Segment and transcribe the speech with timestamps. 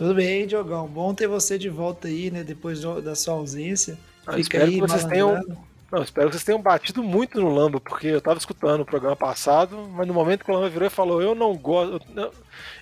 [0.00, 0.86] Tudo bem, Diogão.
[0.88, 2.42] Bom ter você de volta aí, né?
[2.42, 3.98] Depois da sua ausência.
[4.26, 5.44] Ah, espero aí, que vocês tenham.
[5.92, 9.14] Não, espero que vocês tenham batido muito no Lamba, porque eu tava escutando o programa
[9.14, 12.00] passado, mas no momento que o Lamba virou e falou, eu não gosto.
[12.16, 12.32] Eu,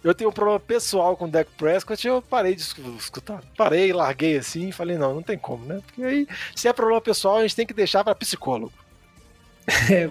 [0.04, 3.42] eu tenho um problema pessoal com o Deck Prescott, eu parei de escutar.
[3.56, 5.80] Parei, larguei assim e falei, não, não tem como, né?
[5.84, 8.72] Porque aí, se é problema pessoal, a gente tem que deixar para psicólogo.
[9.90, 10.08] É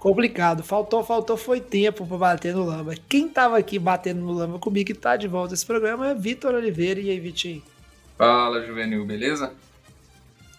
[0.00, 0.64] complicado.
[0.64, 2.94] Faltou, faltou, foi tempo para bater no Lamba.
[3.08, 6.54] Quem tava aqui batendo no Lamba comigo e tá de volta esse programa é Vitor
[6.54, 6.98] Oliveira.
[6.98, 7.62] E aí, Vitinho?
[8.18, 9.52] Fala, Juvenil, beleza?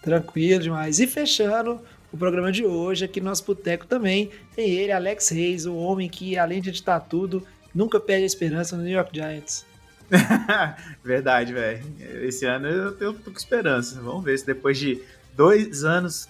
[0.00, 0.98] Tranquilo demais.
[0.98, 1.80] E fechando
[2.12, 6.08] o programa de hoje, aqui no nosso boteco também, tem ele, Alex Reis, o homem
[6.08, 9.66] que, além de editar tudo, nunca perde a esperança no New York Giants.
[11.02, 11.82] Verdade, velho.
[12.22, 14.00] Esse ano eu tenho, tô com esperança.
[14.00, 15.00] Vamos ver se depois de
[15.34, 16.28] dois anos,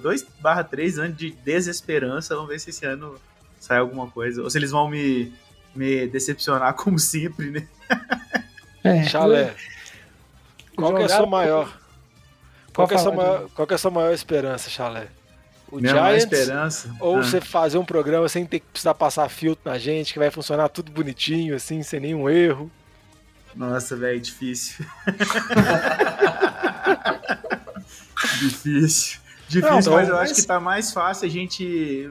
[0.00, 2.34] dois barra três anos de desesperança.
[2.34, 3.16] Vamos ver se esse ano
[3.58, 4.42] sai alguma coisa.
[4.42, 5.32] Ou se eles vão me,
[5.74, 7.68] me decepcionar como sempre, né?
[8.82, 9.54] É, Chalé.
[10.76, 11.80] Qual que é a sua maior?
[12.72, 15.06] Qual que, é a sua maior, qual que é a sua maior esperança, Chalé?
[15.70, 16.96] O Minha Giants, esperança.
[17.00, 17.22] Ou ah.
[17.22, 20.68] você fazer um programa sem ter que precisar passar filtro na gente, que vai funcionar
[20.68, 22.70] tudo bonitinho, assim, sem nenhum erro.
[23.54, 24.84] Nossa, velho, difícil.
[28.38, 29.20] Difícil.
[29.48, 30.30] Difícil, não, mas eu mas...
[30.30, 32.10] acho que tá mais fácil a gente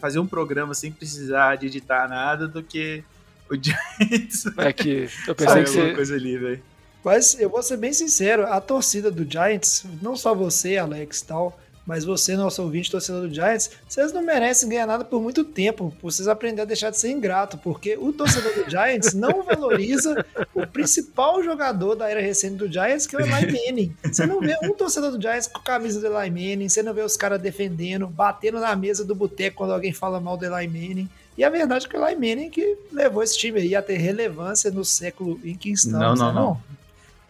[0.00, 3.02] fazer um programa sem precisar de editar nada do que
[3.50, 4.46] o Giants.
[4.56, 5.94] É que eu pensei que você...
[5.94, 6.62] coisa ali, velho.
[7.04, 11.26] Mas eu vou ser bem sincero, a torcida do Giants, não só você, Alex e
[11.26, 15.44] tal, mas você, nosso ouvinte, torcedor do Giants, vocês não merecem ganhar nada por muito
[15.44, 15.94] tempo.
[16.02, 20.24] Vocês aprenderam a deixar de ser ingrato, porque o torcedor do Giants não valoriza
[20.54, 23.96] o principal jogador da era recente do Giants, que é o Eli Manning.
[24.02, 26.94] Você não vê um torcedor do Giants com a camisa do Eli Manning, você não
[26.94, 30.66] vê os caras defendendo, batendo na mesa do boteco quando alguém fala mal do Eli
[30.66, 31.08] Manning.
[31.36, 33.98] E a verdade é que o Eli Manning que levou esse time aí a ter
[33.98, 36.18] relevância no século em que estamos.
[36.18, 36.60] Não, não, não.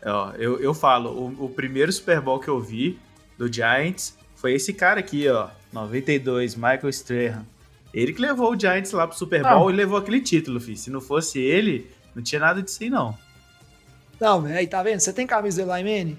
[0.05, 0.35] não.
[0.37, 2.99] Eu, eu falo, o, o primeiro Super Bowl que eu vi
[3.39, 4.15] do Giants
[4.45, 7.47] foi esse cara aqui, ó, 92, Michael Strahan.
[7.95, 9.73] Ele que levou o Giants lá pro Super Bowl ah.
[9.73, 10.77] e levou aquele título, filho.
[10.77, 13.17] Se não fosse ele, não tinha nada disso aí, não.
[14.21, 15.01] Não, velho, tá vendo?
[15.01, 16.19] Você tem camisa do Manning?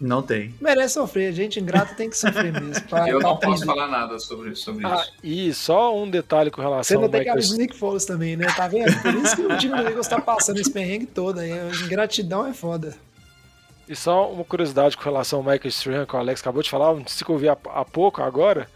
[0.00, 0.54] Não tem.
[0.60, 2.84] Merece sofrer, gente ingrata tem que sofrer mesmo.
[3.04, 5.12] Eu não posso falar nada sobre, sobre ah, isso.
[5.24, 8.46] E só um detalhe com relação Você não tem camisa do Nick Foles também, né?
[8.46, 8.96] Tá vendo?
[9.02, 11.50] Por isso que o time do Eagles tá passando esse perrengue todo aí.
[11.84, 12.96] Ingratidão é foda.
[13.88, 16.94] E só uma curiosidade com relação ao Michael Strahan, que o Alex acabou de falar,
[16.94, 18.68] não sei que eu vi há, há pouco agora,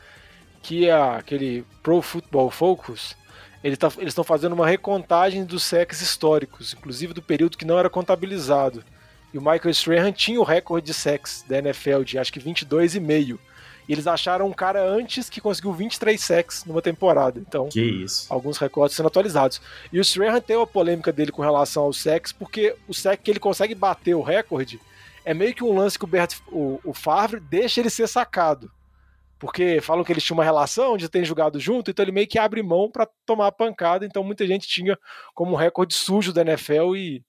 [0.62, 3.16] que é aquele Pro Football Focus,
[3.62, 7.78] ele tá, eles estão fazendo uma recontagem dos sacks históricos, inclusive do período que não
[7.78, 8.84] era contabilizado.
[9.34, 13.38] E o Michael Strahan tinha o recorde de sacks da NFL de acho que 22,5.
[13.88, 17.40] E eles acharam um cara antes que conseguiu 23 sacks numa temporada.
[17.40, 18.26] Então, que isso.
[18.32, 19.60] alguns recordes sendo atualizados.
[19.92, 23.30] E o Strahan tem uma polêmica dele com relação aos sacks, porque o sack que
[23.30, 24.80] ele consegue bater o recorde
[25.24, 28.70] é meio que um lance que o, Bert, o, o Favre deixa ele ser sacado.
[29.38, 32.38] Porque falam que eles tinham uma relação de terem jogado junto, então ele meio que
[32.38, 34.04] abre mão para tomar a pancada.
[34.04, 34.98] Então muita gente tinha
[35.34, 37.24] como um recorde sujo da NFL e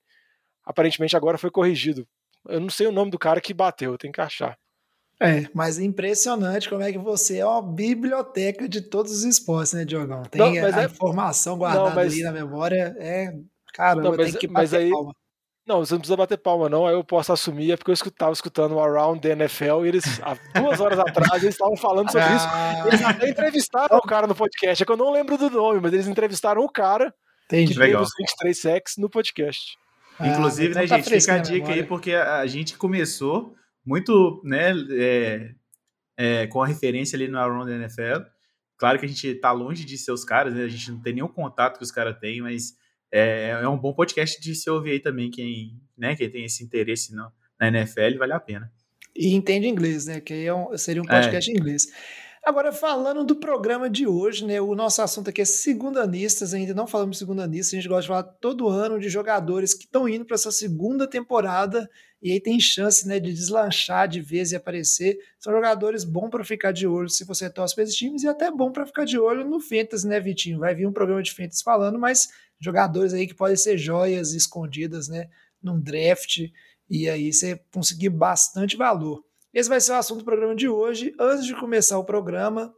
[0.65, 2.05] aparentemente agora foi corrigido.
[2.47, 4.57] Eu não sei o nome do cara que bateu, tem que achar.
[5.21, 9.71] É, mas é impressionante como é que você é uma biblioteca de todos os esportes,
[9.71, 10.23] né, Diogão?
[10.23, 10.85] Tem não, a, é...
[10.85, 12.11] informação guardada não, mas...
[12.11, 13.31] ali na memória, é.
[13.71, 15.15] Cara, não, mas, tem que bater mas aí, palma.
[15.71, 16.85] Não, você não precisa bater palma, não.
[16.85, 20.21] Aí eu posso assumir, é porque eu estava escutando o Around the NFL e eles,
[20.21, 22.45] há duas horas atrás, eles estavam falando sobre isso.
[22.45, 22.83] Ah.
[22.87, 24.83] Eles até entrevistaram o cara no podcast.
[24.83, 27.13] É que eu não lembro do nome, mas eles entrevistaram o cara
[27.45, 27.71] Entendi.
[27.71, 28.01] que Legal.
[28.01, 29.77] teve os 23 sex no podcast.
[30.19, 33.55] Ah, Inclusive, então né, tá gente, fica a dica aí, porque a gente começou
[33.85, 35.51] muito, né, é,
[36.17, 38.25] é, com a referência ali no Around the NFL.
[38.77, 40.65] Claro que a gente tá longe de ser os caras, né?
[40.65, 42.73] A gente não tem nenhum contato que os caras têm, mas
[43.11, 46.63] é, é um bom podcast de se ouvir aí também, quem, né, quem tem esse
[46.63, 48.71] interesse no, na NFL, vale a pena.
[49.15, 50.21] E entende inglês, né?
[50.21, 51.53] Que aí é um, seria um podcast é.
[51.53, 51.87] em inglês.
[52.43, 54.59] Agora, falando do programa de hoje, né?
[54.59, 58.23] O nosso assunto aqui é segundanistas, ainda não falamos segundanistas, a gente gosta de falar
[58.23, 61.87] todo ano de jogadores que estão indo para essa segunda temporada
[62.19, 65.19] e aí tem chance né, de deslanchar de vez e aparecer.
[65.39, 68.49] São jogadores bons para ficar de olho se você torce para esses times e até
[68.49, 70.59] bom para ficar de olho no Fantasy, né, Vitinho?
[70.59, 72.29] Vai vir um programa de Fantasy falando, mas
[72.61, 75.29] jogadores aí que podem ser joias escondidas, né,
[75.61, 76.39] num draft
[76.89, 79.23] e aí você conseguir bastante valor.
[79.53, 81.13] Esse vai ser o assunto do programa de hoje.
[81.19, 82.73] Antes de começar o programa,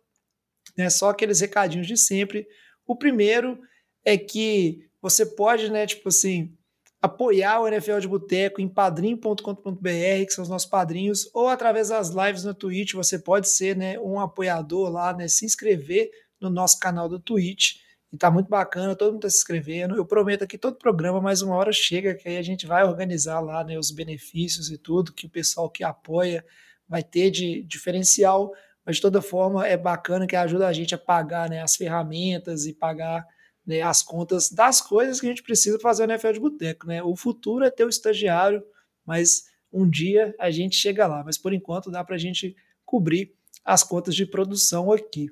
[0.78, 2.48] né, só aqueles recadinhos de sempre.
[2.86, 3.60] O primeiro
[4.04, 6.56] é que você pode, né, tipo assim,
[7.02, 12.10] apoiar o NFL de Boteco em padrim.com.br, que são os nossos padrinhos, ou através das
[12.10, 16.10] lives no Twitch, você pode ser né, um apoiador lá, né, se inscrever
[16.40, 17.76] no nosso canal do Twitch.
[18.14, 19.96] E tá muito bacana, todo mundo tá se inscrevendo.
[19.96, 23.40] Eu prometo que todo programa, mais uma hora chega, que aí a gente vai organizar
[23.40, 26.46] lá né, os benefícios e tudo, que o pessoal que apoia
[26.88, 28.54] vai ter de diferencial.
[28.86, 32.68] Mas de toda forma é bacana que ajuda a gente a pagar né, as ferramentas
[32.68, 33.26] e pagar
[33.66, 36.86] né, as contas das coisas que a gente precisa fazer no NFL de Boteco.
[36.86, 37.02] Né?
[37.02, 38.64] O futuro é ter o estagiário,
[39.04, 41.24] mas um dia a gente chega lá.
[41.24, 42.56] Mas por enquanto dá para a gente
[42.86, 43.34] cobrir
[43.66, 45.32] as contas de produção aqui.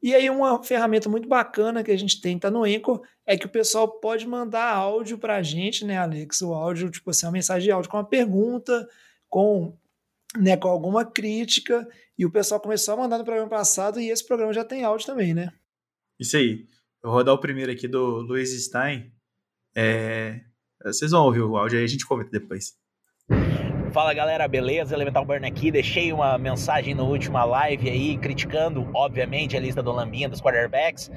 [0.00, 3.46] E aí uma ferramenta muito bacana que a gente tem tá no Anchor é que
[3.46, 6.40] o pessoal pode mandar áudio para a gente, né, Alex?
[6.40, 8.88] O áudio, tipo assim, uma mensagem de áudio com uma pergunta,
[9.28, 9.76] com,
[10.36, 11.86] né, com alguma crítica.
[12.16, 15.06] E o pessoal começou a mandar no programa passado e esse programa já tem áudio
[15.06, 15.52] também, né?
[16.18, 16.66] Isso aí.
[17.02, 19.12] Eu vou rodar o primeiro aqui do Luiz Stein.
[19.76, 20.40] É...
[20.84, 22.76] Vocês vão ouvir o áudio aí, a gente comenta depois.
[23.98, 24.94] Fala galera, beleza?
[24.94, 25.72] Elemental Burn aqui.
[25.72, 31.10] Deixei uma mensagem na última live aí, criticando, obviamente, a lista do Lambinha dos quarterbacks.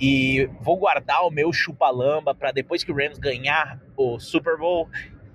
[0.00, 4.88] E vou guardar o meu chupalamba para depois que o Rams ganhar o Super Bowl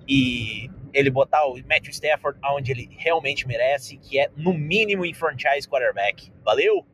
[0.08, 5.14] e ele botar o Matthew Stafford onde ele realmente merece, que é no mínimo em
[5.14, 6.32] franchise quarterback.
[6.44, 6.84] Valeu!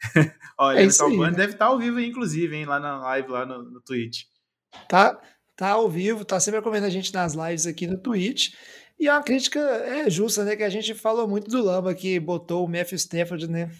[0.56, 3.44] Olha, é o Band deve estar tá ao vivo, inclusive, hein, lá na live, lá
[3.44, 4.22] no, no Twitch.
[4.88, 5.20] Tá,
[5.56, 8.54] tá ao vivo, tá sempre acompanhando a gente nas lives aqui no Twitch.
[8.98, 10.56] E a crítica é justa, né?
[10.56, 13.70] Que a gente falou muito do Lamba que botou o Matthew Stafford, né?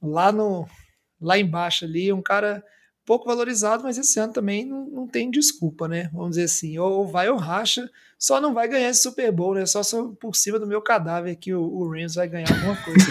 [0.00, 0.66] Lá no
[1.20, 2.62] lá embaixo ali, um cara
[3.04, 6.08] pouco valorizado, mas esse ano também não, não tem desculpa, né?
[6.12, 7.88] Vamos dizer assim, ou vai ou racha,
[8.18, 9.66] só não vai ganhar esse Super Bowl, né?
[9.66, 9.80] Só
[10.20, 13.06] por cima do meu cadáver que o, o Rams vai ganhar alguma coisa.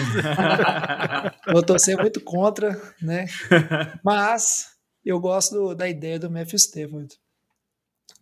[1.52, 3.26] Vou torcer muito contra, né?
[4.02, 4.68] Mas
[5.04, 7.21] eu gosto do, da ideia do Matthew Stafford.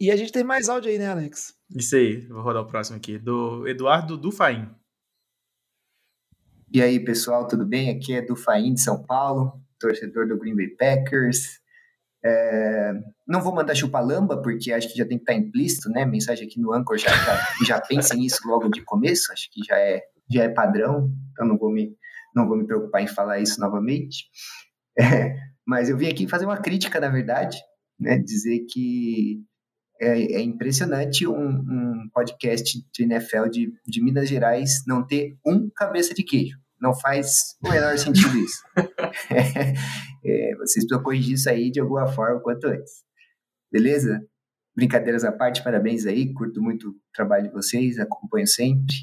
[0.00, 1.54] E a gente tem mais áudio aí, né, Alex?
[1.76, 4.66] Isso aí, vou rodar o próximo aqui, do Eduardo Dufaim.
[6.72, 7.90] E aí, pessoal, tudo bem?
[7.90, 11.60] Aqui é Dufaim de São Paulo, torcedor do Green Bay Packers.
[12.24, 12.92] É,
[13.28, 16.06] não vou mandar chupa-lamba, porque acho que já tem que estar implícito, né?
[16.06, 19.78] Mensagem aqui no Anchor já, já, já pensem nisso logo de começo, acho que já
[19.78, 21.94] é, já é padrão, então não vou me,
[22.34, 24.24] não vou me preocupar em falar isso novamente.
[24.98, 25.34] É,
[25.66, 27.58] mas eu vim aqui fazer uma crítica, na verdade,
[27.98, 28.18] né?
[28.18, 29.44] Dizer que
[30.00, 35.68] é, é impressionante um, um, podcast de NFL de, de Minas Gerais não ter um
[35.70, 36.58] cabeça de queijo.
[36.80, 38.62] Não faz o menor sentido isso.
[40.24, 43.04] é, vocês precisam corrigir isso aí de alguma forma quanto antes.
[43.70, 44.26] Beleza?
[44.74, 46.32] Brincadeiras à parte, parabéns aí.
[46.32, 48.94] Curto muito o trabalho de vocês, acompanho sempre.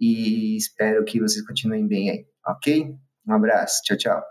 [0.00, 2.96] E espero que vocês continuem bem aí, ok?
[3.28, 4.22] Um abraço, tchau, tchau.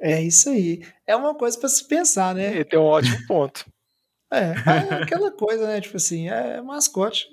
[0.00, 0.82] É isso aí.
[1.06, 2.56] É uma coisa para se pensar, né?
[2.58, 3.64] E tem um ótimo ponto.
[4.32, 4.54] É,
[4.96, 5.80] é aquela coisa, né?
[5.80, 7.28] Tipo assim, é mascote.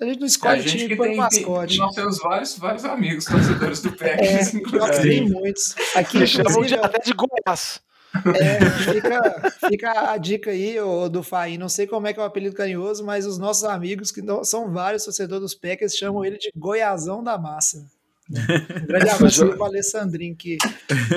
[0.00, 1.78] A gente não escolhe a gente time que tem, mascote.
[1.78, 5.08] Nós temos vários, vários amigos torcedores do Packers, é, inclusive.
[5.08, 5.74] Tem muitos.
[5.96, 7.80] Aqui, chamam de, até de Goiás.
[8.14, 10.76] É, fica, fica a dica aí
[11.10, 11.58] do Fai.
[11.58, 14.44] Não sei como é que é o apelido carinhoso, mas os nossos amigos, que não,
[14.44, 17.86] são vários torcedores dos Packers, chamam ele de Goiazão da Massa.
[18.28, 20.58] Um grande abraço para o Alessandrinho, que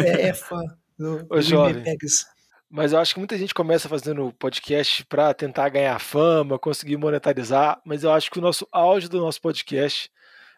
[0.05, 0.61] é, é fã
[0.97, 2.25] do, do Packers.
[2.71, 7.81] Mas eu acho que muita gente começa fazendo podcast para tentar ganhar fama, conseguir monetarizar,
[7.83, 10.09] mas eu acho que o nosso auge do nosso podcast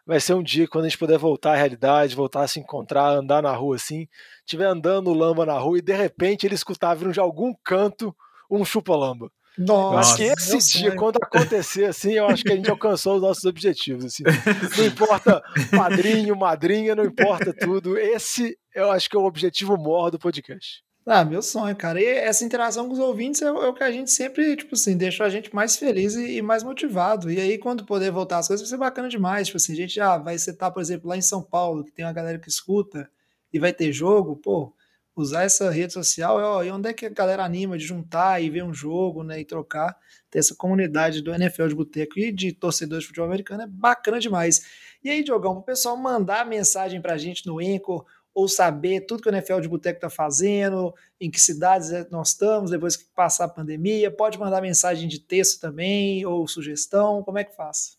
[0.06, 3.10] vai ser um dia quando a gente puder voltar à realidade, voltar a se encontrar,
[3.10, 4.08] andar na rua assim,
[4.46, 8.16] estiver andando lamba na rua e de repente ele escutar vindo de algum canto
[8.48, 9.32] um chupa-lamba.
[9.58, 11.00] Nossa, eu acho que esse dia, sonho.
[11.00, 14.06] quando acontecer assim, eu acho que a gente alcançou os nossos objetivos.
[14.06, 14.24] Assim.
[14.78, 15.42] Não importa
[15.76, 17.98] padrinho, madrinha, não importa tudo.
[17.98, 20.84] Esse eu acho que é o objetivo maior do podcast.
[21.06, 22.02] Ah, meu sonho, cara.
[22.02, 24.96] E essa interação com os ouvintes é, o é que a gente sempre, tipo assim,
[24.96, 27.30] deixa a gente mais feliz e, e, mais motivado.
[27.30, 29.48] E aí, quando poder voltar as coisas, vai ser bacana demais.
[29.48, 32.06] Tipo assim, a gente já vai setar, por exemplo, lá em São Paulo, que tem
[32.06, 33.10] uma galera que escuta
[33.52, 34.74] e vai ter jogo, pô,
[35.16, 38.42] usar essa rede social, é, ó, e onde é que a galera anima de juntar
[38.42, 39.96] e ver um jogo, né, e trocar,
[40.32, 44.20] ter essa comunidade do NFL de boteco e de torcedores de futebol americano é bacana
[44.20, 44.66] demais.
[45.04, 49.30] E aí, Diogão, o pessoal mandar mensagem pra gente no Enco ou saber tudo que
[49.30, 53.46] o NFL de Boteco está fazendo, em que cidades é, nós estamos depois que passar
[53.46, 54.10] a pandemia.
[54.10, 57.98] Pode mandar mensagem de texto também, ou sugestão, como é que faz?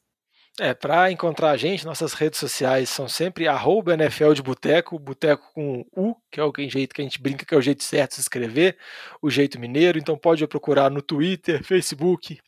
[0.61, 5.51] É, para encontrar a gente, nossas redes sociais são sempre arroba NFL de Boteco, Boteco
[5.53, 8.11] com U, que é o jeito que a gente brinca que é o jeito certo
[8.11, 8.79] de se escrever,
[9.21, 12.39] o jeito mineiro, então pode procurar no Twitter, Facebook,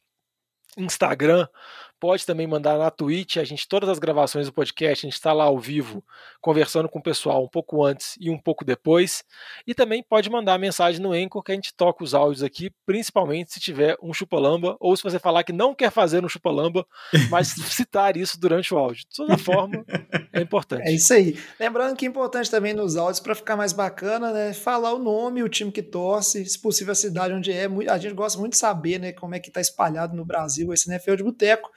[0.76, 1.48] Instagram,
[1.98, 3.36] pode também mandar na Twitch.
[3.36, 6.04] A gente, todas as gravações do podcast, a gente está lá ao vivo,
[6.40, 9.24] conversando com o pessoal um pouco antes e um pouco depois.
[9.66, 13.52] E também pode mandar mensagem no Anchor, que a gente toca os áudios aqui, principalmente
[13.52, 16.86] se tiver um chupalamba, ou se você falar que não quer fazer um chupalamba,
[17.30, 19.04] mas citar isso durante o áudio.
[19.08, 19.84] De toda forma,
[20.32, 20.82] é importante.
[20.88, 21.38] É isso aí.
[21.58, 24.52] Lembrando que é importante também nos áudios, para ficar mais bacana, né?
[24.52, 27.66] Falar o nome, o time que torce, se possível a cidade onde é.
[27.90, 29.12] A gente gosta muito de saber, né?
[29.12, 31.70] Como é que está espalhado no Brasil esse NFL de boteco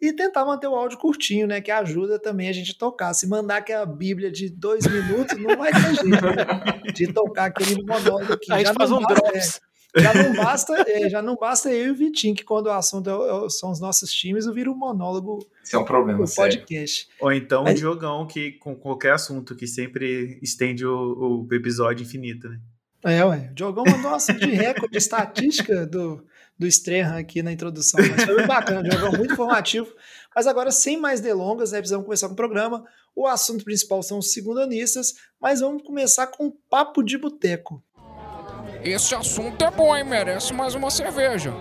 [0.00, 1.60] e tentar manter o áudio curtinho, né?
[1.60, 3.12] Que ajuda também a gente a tocar.
[3.14, 6.92] Se mandar aquela Bíblia de dois minutos, não vai ter jeito né?
[6.94, 8.52] de tocar aquele monólogo aqui.
[8.52, 9.60] A gente já faz um basta, drops.
[9.96, 12.70] É, já não basta, é, já não basta eu e o Vitinho, que quando o
[12.70, 15.38] assunto é, é são os nossos times, eu viro um monólogo.
[15.64, 16.24] Isso é um problema.
[16.24, 17.08] O podcast.
[17.20, 17.74] Ou então Mas...
[17.74, 22.60] um jogão que com qualquer assunto que sempre estende o, o episódio infinito, né?
[23.04, 23.48] É, ué.
[23.50, 26.24] O Diogão mandou um assunto de recorde de estatística do,
[26.58, 28.00] do Strahan aqui na introdução.
[28.00, 29.94] Mas foi muito bacana, jogão muito informativo.
[30.34, 32.84] Mas agora, sem mais delongas, né, precisamos começar com o programa.
[33.14, 37.82] O assunto principal são os segundanistas, mas vamos começar com um papo de boteco.
[38.82, 40.04] Esse assunto é bom, hein?
[40.04, 41.52] Merece mais uma cerveja.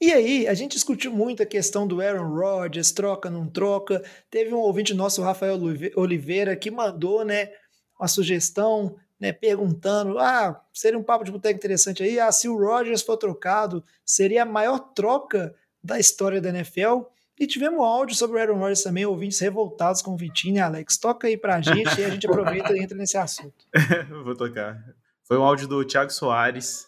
[0.00, 4.02] E aí, a gente discutiu muito a questão do Aaron Rodgers, troca, não troca.
[4.30, 5.58] Teve um ouvinte nosso, Rafael
[5.94, 7.50] Oliveira, que mandou, né,
[7.98, 12.18] uma sugestão né, perguntando: ah, seria um papo de boteco interessante aí.
[12.18, 17.02] Ah, se o Rogers for trocado, seria a maior troca da história da NFL.
[17.38, 20.60] E tivemos um áudio sobre o Aaron Rodgers também, ouvintes revoltados com o Vitinho e
[20.60, 20.98] Alex.
[20.98, 23.64] Toca aí pra gente e a gente aproveita e entra nesse assunto.
[24.24, 24.78] Vou tocar.
[25.24, 26.86] Foi um áudio do Thiago Soares,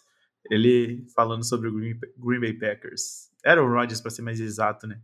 [0.51, 3.31] ele falando sobre o Green, Green Bay Packers.
[3.43, 4.99] Aaron Rodgers, para ser mais exato, né?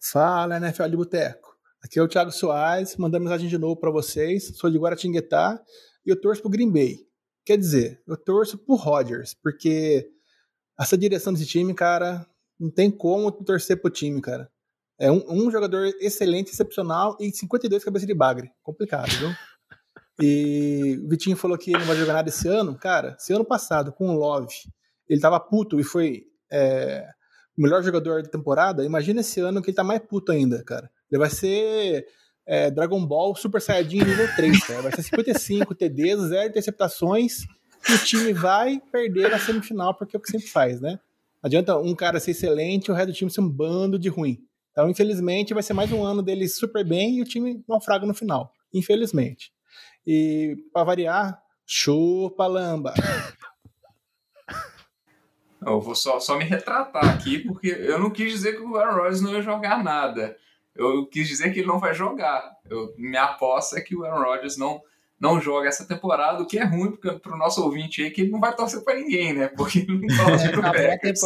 [0.00, 1.53] Fala, NFL de Boteco.
[1.84, 4.56] Aqui é o Thiago Soares, mandando mensagem de novo para vocês.
[4.56, 5.62] Sou de Guaratinguetá
[6.06, 7.00] e eu torço pro Green Bay.
[7.44, 10.08] Quer dizer, eu torço pro Rodgers, porque
[10.80, 12.26] essa direção desse time, cara,
[12.58, 14.50] não tem como torcer pro time, cara.
[14.98, 18.50] É um, um jogador excelente, excepcional e 52 cabeças de bagre.
[18.62, 19.28] Complicado, viu?
[20.22, 22.78] E o Vitinho falou que ele não vai jogar nada esse ano.
[22.78, 24.54] Cara, esse ano passado, com o Love,
[25.06, 27.06] ele tava puto e foi é,
[27.58, 28.86] o melhor jogador da temporada.
[28.86, 30.90] Imagina esse ano que ele tá mais puto ainda, cara.
[31.10, 32.06] Ele vai ser
[32.46, 34.82] é, Dragon Ball Super Saiyajin nível 3, cara.
[34.82, 37.44] Vai ser 55 TDs, zero interceptações,
[37.88, 40.98] e o time vai perder na semifinal, porque é o que sempre faz, né?
[41.42, 44.08] Não adianta um cara ser excelente e o resto do time ser um bando de
[44.08, 44.38] ruim.
[44.72, 48.14] Então, infelizmente, vai ser mais um ano dele super bem e o time naufraga no
[48.14, 48.52] final.
[48.72, 49.52] Infelizmente.
[50.06, 52.92] E, para variar, chupa lamba.
[55.64, 58.96] Eu vou só, só me retratar aqui, porque eu não quis dizer que o Aaron
[58.96, 60.36] Rodgers não ia jogar nada.
[60.74, 62.52] Eu quis dizer que ele não vai jogar.
[62.68, 64.80] Eu, minha aposta é que o Aaron Rodgers não,
[65.20, 68.30] não joga essa temporada, o que é ruim para o nosso ouvinte aí, que ele
[68.30, 69.48] não vai torcer para ninguém, né?
[69.48, 71.20] Porque ele não torce pro Packers.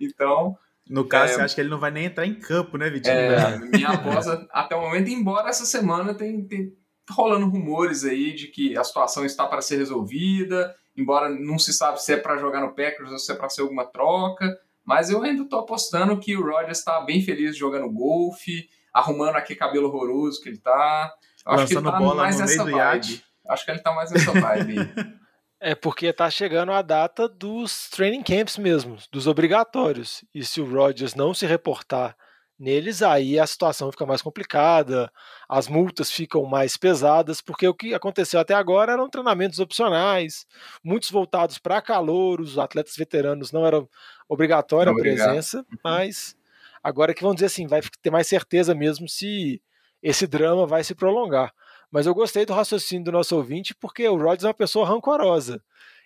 [0.00, 0.56] Então...
[0.88, 3.14] No caso, é, você acha que ele não vai nem entrar em campo, né, Vitinho?
[3.14, 6.72] É, minha aposta, até o momento, embora essa semana tem, tem
[7.08, 12.02] rolando rumores aí de que a situação está para ser resolvida, embora não se sabe
[12.02, 14.58] se é para jogar no Packers ou se é para ser alguma troca,
[14.90, 19.56] mas eu ainda tô apostando que o Rodgers está bem feliz jogando golfe, arrumando aquele
[19.56, 21.14] cabelo horroroso que ele tá.
[21.46, 23.22] Eu acho que ele tá mais nessa vibe.
[23.48, 24.74] Acho que ele tá mais nessa vibe.
[25.62, 30.24] É porque tá chegando a data dos training camps mesmo, dos obrigatórios.
[30.34, 32.16] E se o Rodgers não se reportar
[32.60, 35.10] neles, aí a situação fica mais complicada,
[35.48, 40.46] as multas ficam mais pesadas, porque o que aconteceu até agora eram treinamentos opcionais,
[40.84, 43.88] muitos voltados para calouros, atletas veteranos não eram
[44.28, 45.78] obrigatória a presença, uhum.
[45.82, 46.36] mas
[46.82, 49.60] agora que vamos dizer assim, vai ter mais certeza mesmo se
[50.02, 51.52] esse drama vai se prolongar.
[51.90, 55.62] Mas eu gostei do raciocínio do nosso ouvinte, porque o Rodgers é uma pessoa rancorosa.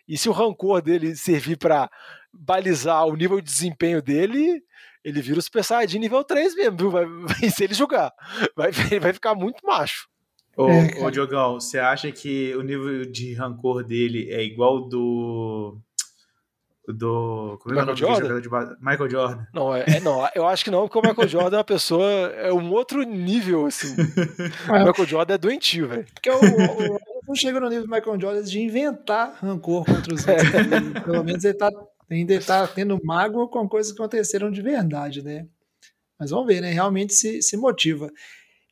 [0.09, 1.91] E se o rancor dele servir para
[2.33, 4.63] balizar o nível de desempenho dele,
[5.05, 6.91] ele vira o Super Saiyajin nível 3 mesmo, viu?
[6.91, 8.13] Vai, vai, se ele jogar,
[8.57, 8.71] vai,
[9.01, 10.09] vai ficar muito macho.
[10.57, 15.77] Ô, é, ô Diogão, você acha que o nível de rancor dele é igual do
[16.93, 17.59] do.
[17.63, 18.41] Como é Michael Jordan?
[18.41, 18.49] De
[18.81, 19.47] Michael Jordan.
[19.55, 22.07] Não, é, é, não, eu acho que não, porque o Michael Jordan é uma pessoa.
[22.37, 23.95] É um outro nível, assim.
[24.69, 26.07] o Michael Jordan é doentio, velho.
[26.13, 30.27] Porque o, o, não chega no nível do Michael Jordan de inventar rancor contra os
[30.27, 30.53] outros.
[30.53, 31.01] Né?
[31.05, 31.71] Pelo menos ele tá,
[32.11, 35.47] ainda tá tendo mágoa com coisas que aconteceram de verdade, né?
[36.19, 36.71] Mas vamos ver, né?
[36.71, 38.11] Realmente se, se motiva.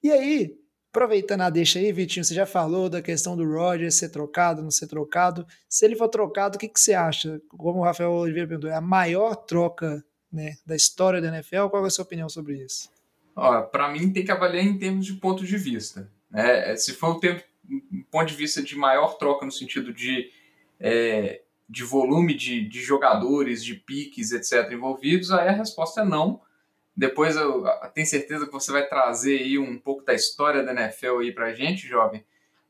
[0.02, 0.56] E aí,
[0.92, 4.70] Aproveitando a deixa aí, Vitinho, você já falou da questão do Roger ser trocado, não
[4.70, 5.46] ser trocado.
[5.66, 7.40] Se ele for trocado, o que, que você acha?
[7.48, 11.68] Como o Rafael Oliveira perguntou, é a maior troca né, da história da NFL?
[11.70, 12.90] Qual é a sua opinião sobre isso?
[13.34, 16.12] Para mim, tem que avaliar em termos de ponto de vista.
[16.30, 16.76] Né?
[16.76, 17.42] Se for o tempo,
[18.10, 20.30] ponto de vista de maior troca no sentido de,
[20.78, 21.40] é,
[21.72, 26.42] de volume de, de jogadores, de piques, etc., envolvidos, aí a resposta é não.
[26.94, 30.72] Depois eu, eu tenho certeza que você vai trazer aí um pouco da história da
[30.72, 32.22] NFL aí pra gente, jovem.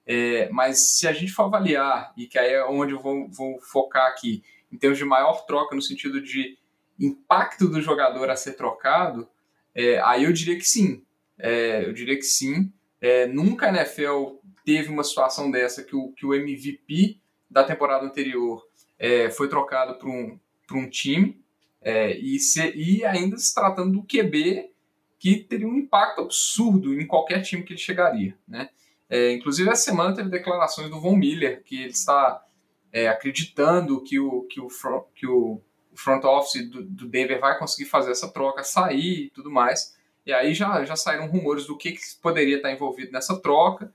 [0.06, 3.60] É, mas se a gente for avaliar, e que aí é onde eu vou, vou
[3.60, 6.56] focar aqui, em termos de maior troca no sentido de
[6.96, 9.28] impacto do jogador a ser trocado,
[9.74, 11.04] é, aí eu diria que sim.
[11.36, 12.72] É, eu diria que sim.
[13.00, 17.20] É, nunca a NFL teve uma situação dessa que o, que o MVP
[17.52, 18.66] da temporada anterior
[19.02, 20.38] é, foi trocado para um,
[20.72, 21.42] um time
[21.80, 24.70] é, e, se, e ainda se tratando do QB
[25.18, 28.38] que teria um impacto absurdo em qualquer time que ele chegaria.
[28.46, 28.70] Né?
[29.10, 32.44] É, inclusive, essa semana teve declarações do Von Miller que ele está
[32.92, 34.68] é, acreditando que o, que o,
[35.14, 35.60] que o
[35.96, 39.96] front office do, do Denver vai conseguir fazer essa troca, sair e tudo mais.
[40.24, 43.92] E aí já, já saíram rumores do que, que poderia estar envolvido nessa troca.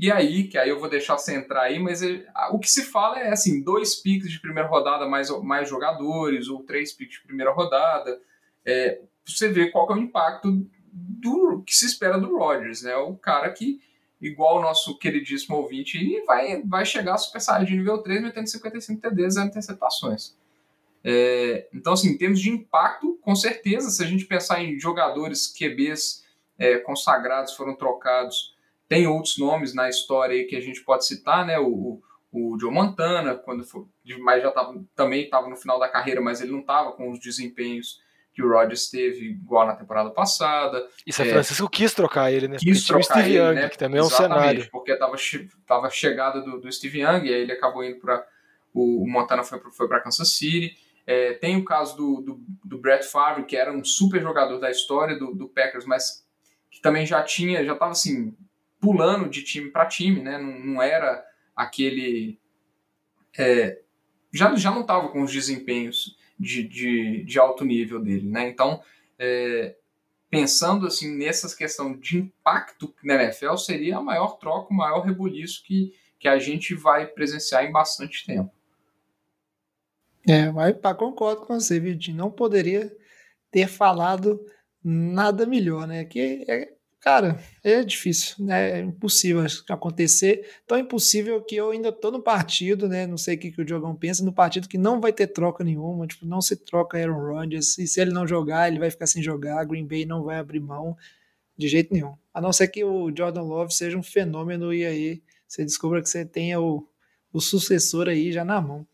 [0.00, 2.84] E aí, que aí eu vou deixar você entrar aí, mas ele, o que se
[2.84, 7.24] fala é assim, dois picks de primeira rodada mais, mais jogadores, ou três picks de
[7.24, 8.20] primeira rodada.
[8.64, 12.94] É, você vê qual é o impacto do que se espera do Rodgers, né?
[12.94, 13.80] O cara que,
[14.20, 19.00] igual o nosso queridíssimo ouvinte, vai, vai chegar a Super Saiyajin nível 3, metendo 55
[19.00, 20.36] TDs e interceptações.
[21.02, 25.48] É, então, assim, em termos de impacto, com certeza, se a gente pensar em jogadores
[25.48, 26.24] QBs
[26.56, 28.56] é, consagrados foram trocados,
[28.88, 31.58] tem outros nomes na história aí que a gente pode citar, né?
[31.58, 32.00] O,
[32.32, 33.84] o Joe Montana, quando foi,
[34.20, 37.20] mas já tava, também estava no final da carreira, mas ele não estava com os
[37.20, 38.00] desempenhos
[38.32, 40.86] que o Rodgers teve igual na temporada passada.
[41.04, 42.56] E São é, Francisco quis trocar ele, né?
[42.58, 43.68] Quis trocar o Steve ele, Young, né?
[43.68, 44.68] que também é um cenário.
[44.70, 45.16] Porque estava
[45.66, 48.24] tava chegada do, do Steve Young, e aí ele acabou indo para
[48.72, 50.76] o, o Montana foi, foi para Kansas City.
[51.04, 54.70] É, tem o caso do, do, do, Brett Favre, que era um super jogador da
[54.70, 56.24] história do, do Packers, mas
[56.70, 58.36] que também já tinha, já estava assim,
[58.80, 60.38] pulando de time para time, né?
[60.38, 62.38] Não, não, era aquele.
[63.36, 63.80] É,
[64.32, 68.48] já, já não estava com os desempenhos de, de, de, alto nível dele, né?
[68.48, 68.82] Então,
[69.18, 69.76] é,
[70.30, 75.62] pensando assim nessas questões de impacto na NFL, seria a maior troca, o maior rebuliço
[75.64, 78.52] que, que a gente vai presenciar em bastante tempo.
[80.28, 82.16] É, mas pá, concordo com você, Vitinho.
[82.16, 82.94] Não poderia
[83.50, 84.38] ter falado
[84.84, 86.04] nada melhor, né?
[86.04, 86.77] Que é,
[87.08, 88.80] cara, é difícil, né?
[88.80, 90.46] É impossível acontecer.
[90.66, 93.06] Tão impossível que eu ainda tô no partido, né?
[93.06, 95.64] Não sei o que, que o Diogão pensa, no partido que não vai ter troca
[95.64, 99.06] nenhuma, tipo, não se troca Aaron Rodgers, e se ele não jogar, ele vai ficar
[99.06, 100.94] sem jogar, Green Bay não vai abrir mão
[101.56, 102.14] de jeito nenhum.
[102.32, 106.10] A não ser que o Jordan Love seja um fenômeno e aí você descubra que
[106.10, 106.86] você tenha o,
[107.32, 108.86] o sucessor aí já na mão.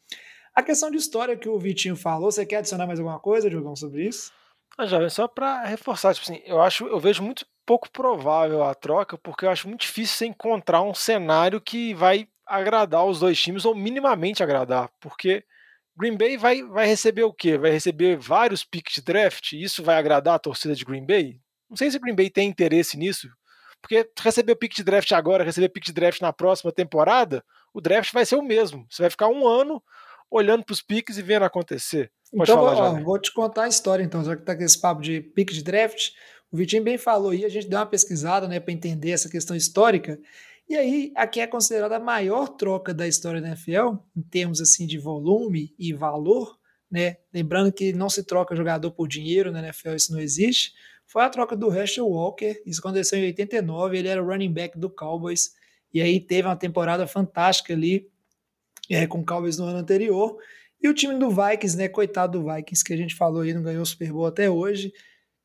[0.55, 3.75] A questão de história que o Vitinho falou, você quer adicionar mais alguma coisa, Diogão,
[3.75, 4.31] sobre isso?
[4.79, 8.75] Ah, já, só para reforçar, tipo assim, eu acho, eu vejo muito pouco provável a
[8.75, 13.41] troca, porque eu acho muito difícil você encontrar um cenário que vai agradar os dois
[13.41, 15.45] times ou minimamente agradar, porque
[15.97, 17.57] Green Bay vai, vai receber o quê?
[17.57, 19.53] Vai receber vários picks de draft?
[19.53, 21.41] E isso vai agradar a torcida de Green Bay?
[21.71, 23.29] Não sei se Green Bay tem interesse nisso,
[23.81, 27.81] porque receber o pick de draft agora, receber pick de draft na próxima temporada, o
[27.81, 28.87] draft vai ser o mesmo.
[28.89, 29.83] Você vai ficar um ano
[30.31, 32.11] olhando para os piques e vendo acontecer.
[32.37, 34.81] Pode então, falar, ó, vou te contar a história, então, já que tá com esse
[34.81, 36.13] papo de pique de draft.
[36.51, 39.57] O Vitinho bem falou aí, a gente deu uma pesquisada né, para entender essa questão
[39.57, 40.19] histórica.
[40.69, 44.87] E aí, aqui é considerada a maior troca da história da NFL, em termos assim
[44.87, 46.59] de volume e valor,
[46.91, 47.17] né?
[47.33, 50.73] Lembrando que não se troca jogador por dinheiro na NFL, isso não existe.
[51.07, 54.79] Foi a troca do Herschel Walker, isso aconteceu em 89, ele era o running back
[54.79, 55.51] do Cowboys,
[55.93, 58.09] e aí teve uma temporada fantástica ali,
[58.91, 60.37] é, com o Cowboys no ano anterior.
[60.83, 61.89] E o time do Vikings, né?
[61.89, 64.93] Coitado do Vikings, que a gente falou aí, não ganhou o Super Bowl até hoje.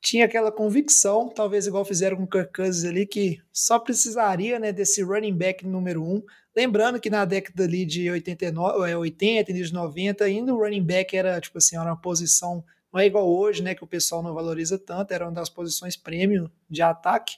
[0.01, 4.71] Tinha aquela convicção, talvez igual fizeram com o Kirk Cousins ali, que só precisaria né,
[4.71, 6.23] desse running back número um.
[6.55, 11.15] Lembrando que na década ali de 89, 80, início de 90, ainda o running back
[11.15, 13.75] era, tipo assim, era uma posição, não é igual hoje, né?
[13.75, 17.35] Que o pessoal não valoriza tanto, era uma das posições premium de ataque.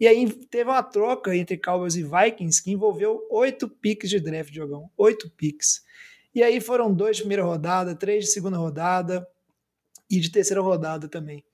[0.00, 4.54] E aí teve uma troca entre Cowboys e Vikings que envolveu oito picks de draft,
[4.54, 4.88] jogão.
[4.96, 5.82] Oito picks.
[6.32, 9.26] E aí foram dois de primeira rodada, três de segunda rodada
[10.08, 11.44] e de terceira rodada também.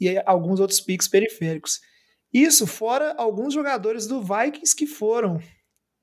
[0.00, 1.80] E alguns outros picks periféricos.
[2.32, 5.40] Isso fora alguns jogadores do Vikings que foram.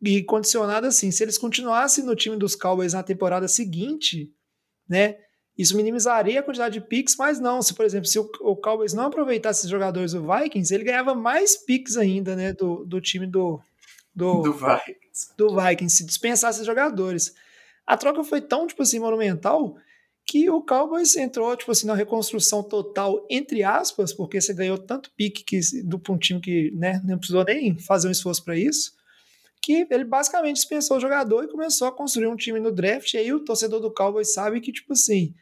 [0.02, 4.32] E condicionado assim, se eles continuassem no time dos Cowboys na temporada seguinte,
[4.88, 5.18] né?
[5.58, 7.62] Isso minimizaria a quantidade de picks, mas não.
[7.62, 11.14] Se, por exemplo, se o, o Cowboys não aproveitasse os jogadores do Vikings, ele ganhava
[11.14, 12.54] mais picks ainda, né?
[12.54, 13.62] Do, do time do,
[14.16, 15.36] do, do Vikings.
[15.38, 17.36] Do Vikings, se dispensasse os jogadores.
[17.86, 19.76] A troca foi tão, tipo assim, monumental
[20.32, 25.12] que o Cowboys entrou, tipo assim, na reconstrução total, entre aspas, porque você ganhou tanto
[25.17, 28.94] pique que, do, um time que né, não precisou nem fazer um esforço para isso,
[29.62, 33.13] que ele basicamente dispensou o jogador e começou a construir um time no draft.
[33.13, 35.34] E aí o torcedor do Cowboys sabe que, tipo assim,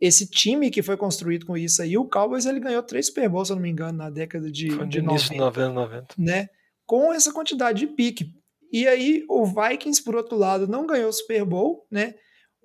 [0.00, 3.48] esse time que foi construído com isso aí, o Cowboys ele ganhou três Super Bowls,
[3.48, 6.14] se eu não me engano, na década de, foi de início 90, 90, 90.
[6.16, 6.48] Né?
[6.86, 8.32] Com essa quantidade de pique.
[8.72, 12.14] E aí o Vikings, por outro lado, não ganhou o Super Bowl, né?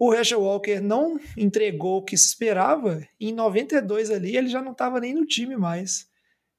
[0.06, 3.02] O Herschel Walker não entregou o que se esperava.
[3.18, 6.10] Em 92 ali, ele já não estava nem no time mais.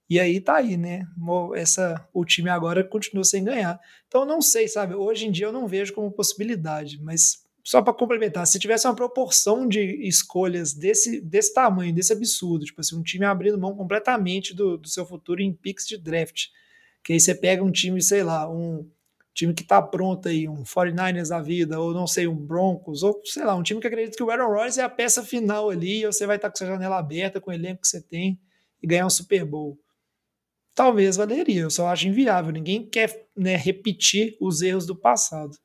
[0.09, 1.07] E aí tá aí, né?
[1.54, 3.78] Essa, o time agora continua sem ganhar.
[4.09, 4.94] Então não sei, sabe?
[4.94, 8.96] Hoje em dia eu não vejo como possibilidade, mas só para complementar, se tivesse uma
[8.96, 14.54] proporção de escolhas desse, desse tamanho, desse absurdo, tipo assim, um time abrindo mão completamente
[14.54, 16.46] do, do seu futuro em picks de draft,
[17.02, 18.88] que aí você pega um time, sei lá, um
[19.35, 23.20] time que tá pronto aí, um 49ers da vida, ou não sei, um Broncos, ou
[23.25, 26.03] sei lá, um time que acredita que o Aaron Rodgers é a peça final ali,
[26.03, 28.40] e você vai estar tá com sua janela aberta, com o elenco que você tem,
[28.83, 29.79] e ganhar um Super Bowl
[30.75, 31.62] talvez valeria.
[31.62, 32.53] Eu só acho inviável.
[32.53, 35.57] Ninguém quer né, repetir os erros do passado.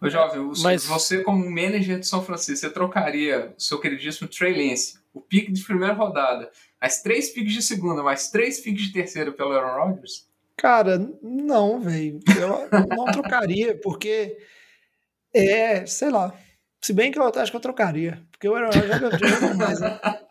[0.00, 0.84] Ô, Jovem, Mas...
[0.84, 5.52] você como manager de São Francisco, você trocaria o seu queridíssimo Trey Lance, o pique
[5.52, 9.92] de primeira rodada, as três piques de segunda, mais três piques de terceira pelo Aaron
[9.92, 10.28] Rodgers?
[10.56, 12.20] Cara, não, velho.
[12.38, 14.36] Eu não trocaria, porque
[15.34, 16.32] é, sei lá.
[16.80, 19.98] Se bem que eu acho que eu trocaria, porque o Aaron Rodgers joga mais, né?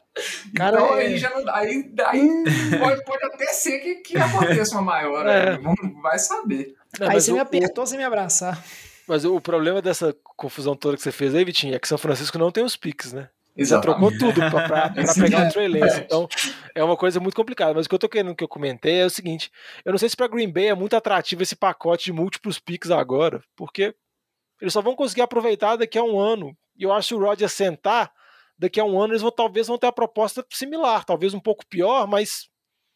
[0.55, 1.01] Cara, então, é...
[1.07, 2.43] aí, já não, aí, aí hum.
[2.79, 5.55] pode, pode até ser que, que aconteça uma maior, né?
[5.55, 5.59] é.
[6.01, 6.75] vai saber.
[6.99, 8.63] Não, aí você o, me apertou sem me abraçar.
[9.07, 12.37] Mas o problema dessa confusão toda que você fez aí, Vitinho, é que São Francisco
[12.37, 13.27] não tem os piques, né?
[13.55, 14.89] Você trocou tudo para
[15.19, 16.01] pegar o Trey Lance.
[16.01, 16.27] Então,
[16.73, 17.73] é uma coisa muito complicada.
[17.73, 19.51] Mas o que eu tô querendo que eu comentei é o seguinte:
[19.85, 22.89] eu não sei se para Green Bay é muito atrativo esse pacote de múltiplos piques
[22.89, 23.95] agora, porque
[24.59, 26.57] eles só vão conseguir aproveitar daqui a um ano.
[26.75, 28.11] E eu acho que o Rodgers sentar
[28.57, 31.65] daqui a um ano eles vão, talvez vão ter a proposta similar, talvez um pouco
[31.67, 32.49] pior, mas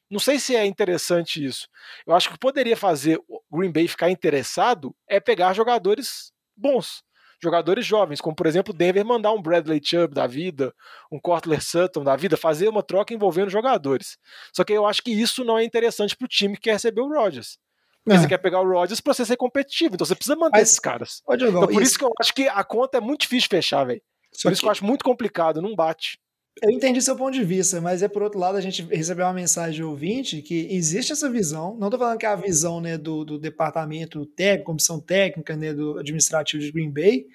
[0.10, 1.68] não sei se é interessante isso.
[2.06, 7.04] Eu acho que poderia fazer o Green Bay ficar interessado é pegar jogadores bons,
[7.42, 10.74] jogadores jovens, como por exemplo Denver mandar um Bradley Chubb da vida,
[11.12, 14.18] um Cortler Sutton da vida, fazer uma troca envolvendo jogadores.
[14.54, 17.02] Só que eu acho que isso não é interessante para o time que quer receber
[17.02, 17.58] o Rodgers.
[18.04, 18.22] Porque é.
[18.22, 20.80] você quer pegar o Rodgers para você ser competitivo, então você precisa manter Mas, esses
[20.80, 21.22] caras.
[21.50, 21.92] então, por isso...
[21.92, 24.02] isso que eu acho que a conta é muito difícil de fechar, velho.
[24.42, 26.20] Por isso que eu acho muito complicado, não bate.
[26.62, 29.34] Eu entendi seu ponto de vista, mas é por outro lado, a gente recebeu uma
[29.34, 31.78] mensagem de ouvinte que existe essa visão.
[31.78, 35.74] Não estou falando que é a visão né, do, do departamento técnico, comissão técnica, né,
[35.74, 37.28] do administrativo de Green Bay,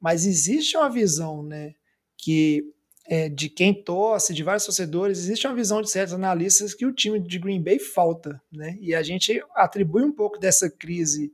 [0.00, 1.74] mas existe uma visão né,
[2.16, 2.64] que
[3.06, 6.92] é, de quem torce, de vários torcedores, existe uma visão de certos analistas que o
[6.92, 8.40] time de Green Bay falta.
[8.52, 8.78] Né?
[8.80, 11.32] E a gente atribui um pouco dessa crise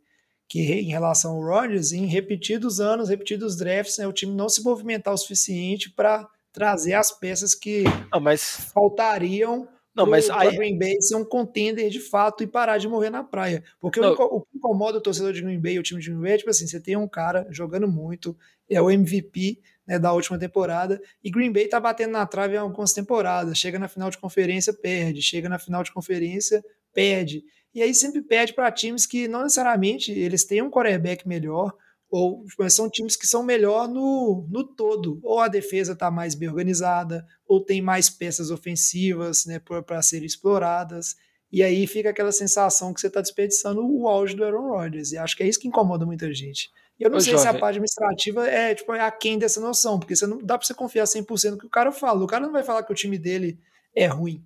[0.49, 4.63] que em relação ao Rodgers, em repetidos anos, repetidos drafts, né, o time não se
[4.63, 6.27] movimentar o suficiente para
[6.57, 8.71] trazer as peças que não, mas...
[8.73, 10.55] faltariam não, mas aí...
[10.57, 13.65] Green Bay ser um contender de fato e parar de morrer na praia.
[13.81, 16.21] Porque o, o que incomoda o torcedor de Green Bay e o time de Green
[16.21, 18.37] Bay é tipo assim, você tem um cara jogando muito,
[18.69, 22.61] é o MVP né, da última temporada, e Green Bay tá batendo na trave há
[22.61, 27.43] algumas temporadas, chega na final de conferência, perde, chega na final de conferência, perde.
[27.75, 31.73] E aí sempre perde para times que não necessariamente eles têm um quarterback melhor,
[32.11, 35.19] ou mas são times que são melhor no, no todo.
[35.23, 40.27] Ou a defesa está mais bem organizada, ou tem mais peças ofensivas né, para serem
[40.27, 41.17] exploradas.
[41.51, 45.13] E aí fica aquela sensação que você está desperdiçando o auge do Aaron Rodgers.
[45.13, 46.71] E acho que é isso que incomoda muita gente.
[46.99, 47.51] E eu não Ô, sei jovem.
[47.51, 50.67] se a parte administrativa é, tipo, é aquém dessa noção, porque você não dá para
[50.67, 52.25] você confiar 100% no que o cara fala.
[52.25, 53.59] O cara não vai falar que o time dele
[53.95, 54.43] é ruim.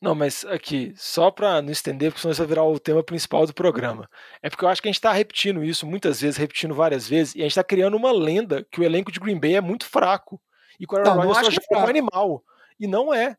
[0.00, 3.46] Não, mas aqui, só para não estender, porque senão isso vai virar o tema principal
[3.46, 4.08] do programa.
[4.42, 7.34] É porque eu acho que a gente está repetindo isso muitas vezes, repetindo várias vezes,
[7.34, 9.84] e a gente está criando uma lenda que o elenco de Green Bay é muito
[9.84, 10.40] fraco.
[10.78, 12.42] E que o Aaron Rodgers só joga um animal.
[12.78, 13.36] E não é.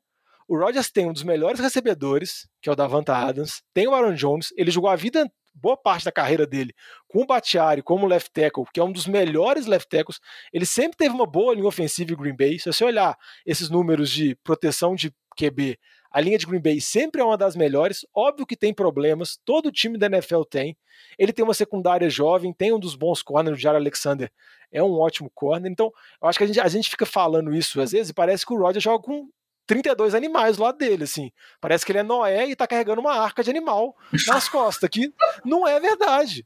[0.47, 4.13] O Rodgers tem um dos melhores recebedores, que é o Davanta Adams, tem o Aaron
[4.13, 6.75] Jones, ele jogou a vida, boa parte da carreira dele,
[7.07, 10.19] com o Batiari como left tackle, que é um dos melhores left tackles.
[10.53, 12.59] Ele sempre teve uma boa linha ofensiva em Green Bay.
[12.59, 15.79] Se você olhar esses números de proteção de QB
[16.11, 18.05] a linha de Green Bay sempre é uma das melhores.
[18.13, 20.77] Óbvio que tem problemas, todo time da NFL tem.
[21.17, 24.31] Ele tem uma secundária jovem, tem um dos bons corners, o Jair Alexander
[24.71, 25.71] é um ótimo corner.
[25.71, 28.45] Então, eu acho que a gente, a gente fica falando isso às vezes e parece
[28.45, 29.29] que o Roger joga com
[29.67, 31.31] 32 animais lado dele, assim.
[31.59, 33.95] Parece que ele é Noé e tá carregando uma arca de animal
[34.27, 35.13] nas costas, que
[35.45, 36.45] não é verdade.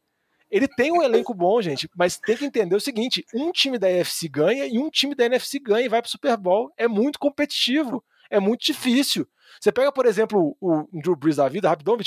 [0.50, 3.90] Ele tem um elenco bom, gente, mas tem que entender o seguinte: um time da
[3.90, 6.72] NFC ganha e um time da NFC ganha e vai pro Super Bowl.
[6.78, 9.28] É muito competitivo, é muito difícil.
[9.66, 11.98] Você pega, por exemplo, o Drew Brees da vida, rapidão,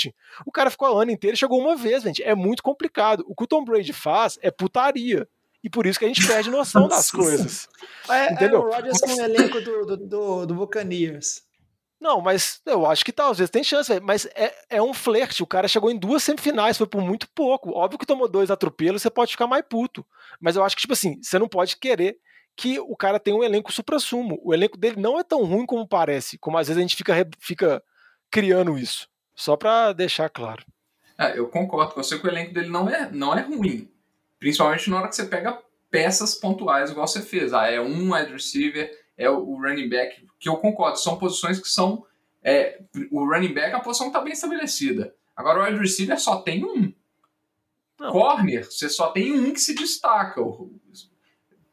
[0.47, 2.23] o cara ficou o ano inteiro e chegou uma vez, gente.
[2.23, 3.25] É muito complicado.
[3.27, 5.29] O que o Tom Brady faz é putaria.
[5.64, 7.68] E por isso que a gente perde noção das coisas.
[8.09, 8.62] É, Entendeu?
[8.62, 11.42] É o Rodgers com o elenco do, do, do, do Buccaneers.
[12.01, 14.94] Não, mas eu acho que tá, às vezes tem chance, véio, mas é, é um
[14.94, 15.42] flerte.
[15.42, 17.73] O cara chegou em duas semifinais, foi por muito pouco.
[17.73, 20.07] Óbvio que tomou dois atropelos, você pode ficar mais puto.
[20.40, 22.21] Mas eu acho que, tipo assim, você não pode querer
[22.59, 24.40] que o cara tenha um elenco supra-sumo.
[24.42, 27.14] O elenco dele não é tão ruim como parece, como às vezes a gente fica,
[27.38, 27.81] fica
[28.29, 29.09] criando isso.
[29.33, 30.66] Só pra deixar claro.
[31.16, 33.88] É, eu concordo com você que o elenco dele não é, não é ruim.
[34.40, 35.57] Principalmente na hora que você pega
[35.88, 37.55] peças pontuais, igual você fez.
[37.55, 41.68] Ah, é um wide receiver, é o running back, que eu concordo, são posições que
[41.68, 42.05] são.
[42.42, 45.14] É, o running back, a posição está bem estabelecida.
[45.37, 46.92] Agora o wide receiver só tem um.
[48.01, 48.11] Não.
[48.11, 50.40] Corner, você só tem um que se destaca.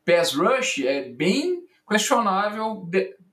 [0.05, 2.87] Pass rush é bem questionável,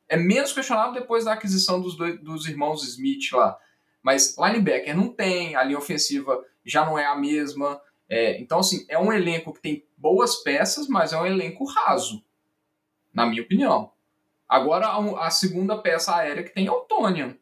[0.09, 3.59] é menos questionável depois da aquisição dos, dois, dos irmãos Smith lá.
[4.03, 7.81] Mas linebacker não tem, a linha ofensiva já não é a mesma.
[8.09, 12.23] É, então, assim, é um elenco que tem boas peças, mas é um elenco raso,
[13.15, 13.93] na minha opinião.
[14.49, 17.37] Agora, a, a segunda peça aérea que tem é o Tonian.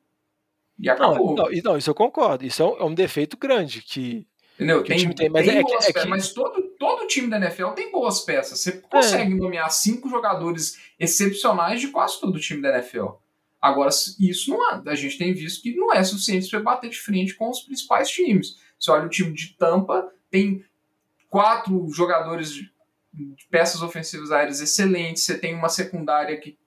[0.79, 1.35] E acabou.
[1.35, 2.45] Não, não, isso eu concordo.
[2.45, 4.27] Isso é um, é um defeito grande que,
[4.61, 4.83] Entendeu?
[4.83, 5.31] Que tem, tem.
[5.31, 8.61] Mas, tem é, boas é, peças, mas todo, todo time da NFL tem boas peças.
[8.61, 9.35] Você consegue é.
[9.35, 13.07] nomear cinco jogadores excepcionais de quase todo o time da NFL.
[13.59, 16.99] Agora, isso não é, a gente tem visto que não é suficiente para bater de
[16.99, 18.59] frente com os principais times.
[18.79, 20.63] Você olha o time de Tampa, tem
[21.31, 22.71] quatro jogadores de
[23.51, 26.59] peças ofensivas aéreas excelentes, você tem uma secundária que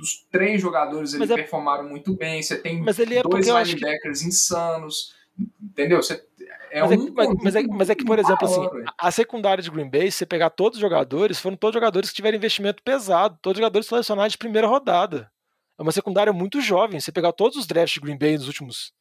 [0.00, 4.28] os três jogadores ele é, performaram muito bem, você tem é dois linebackers que...
[4.28, 5.14] insanos,
[5.60, 6.02] entendeu?
[6.02, 6.24] Você,
[6.72, 8.60] é mas, um, é, mas, mas, é, mas é que, por exemplo, assim,
[8.98, 12.16] a secundária de Green Bay, se você pegar todos os jogadores, foram todos jogadores que
[12.16, 15.30] tiveram investimento pesado, todos jogadores selecionados de primeira rodada.
[15.78, 16.98] É uma secundária muito jovem.
[16.98, 18.92] Se você pegar todos os drafts de Green Bay nos últimos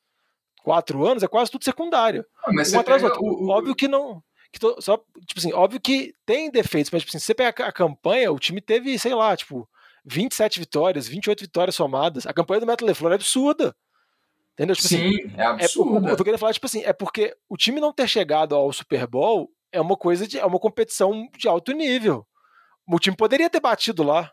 [0.63, 2.25] quatro anos, é quase tudo secundário.
[2.43, 3.23] Ah, mas um atrás outro.
[3.23, 7.09] O, Óbvio que não que to, só, tipo assim, óbvio que tem defeitos, mas tipo
[7.09, 9.67] assim, se você pegar a campanha, o time teve, sei lá, tipo,
[10.05, 12.25] 27 vitórias, 28 vitórias somadas.
[12.27, 13.73] A campanha do Metal LeFleur é absurda.
[14.53, 14.75] Entendeu?
[14.75, 16.07] Tipo Sim, assim, é absurdo.
[16.07, 18.71] É, eu tô querendo falar, tipo assim, é porque o time não ter chegado ao
[18.71, 20.37] Super Bowl é uma coisa de.
[20.37, 22.25] é uma competição de alto nível.
[22.87, 24.31] O time poderia ter batido lá.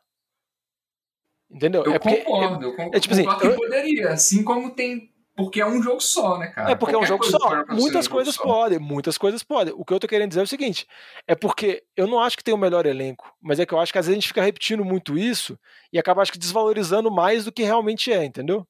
[1.50, 1.84] Entendeu?
[1.84, 2.96] Eu é porque, concordo, eu concordo.
[2.96, 3.56] É, tipo assim, eu...
[3.56, 6.72] poderia, assim como tem porque é um jogo só, né, cara?
[6.72, 7.64] É porque Qualquer é um jogo só.
[7.68, 9.72] Muitas coisas podem, muitas coisas podem.
[9.76, 10.84] O que eu tô querendo dizer é o seguinte:
[11.28, 13.92] é porque eu não acho que tem o melhor elenco, mas é que eu acho
[13.92, 15.56] que às vezes a gente fica repetindo muito isso
[15.92, 18.66] e acaba acho que desvalorizando mais do que realmente é, entendeu?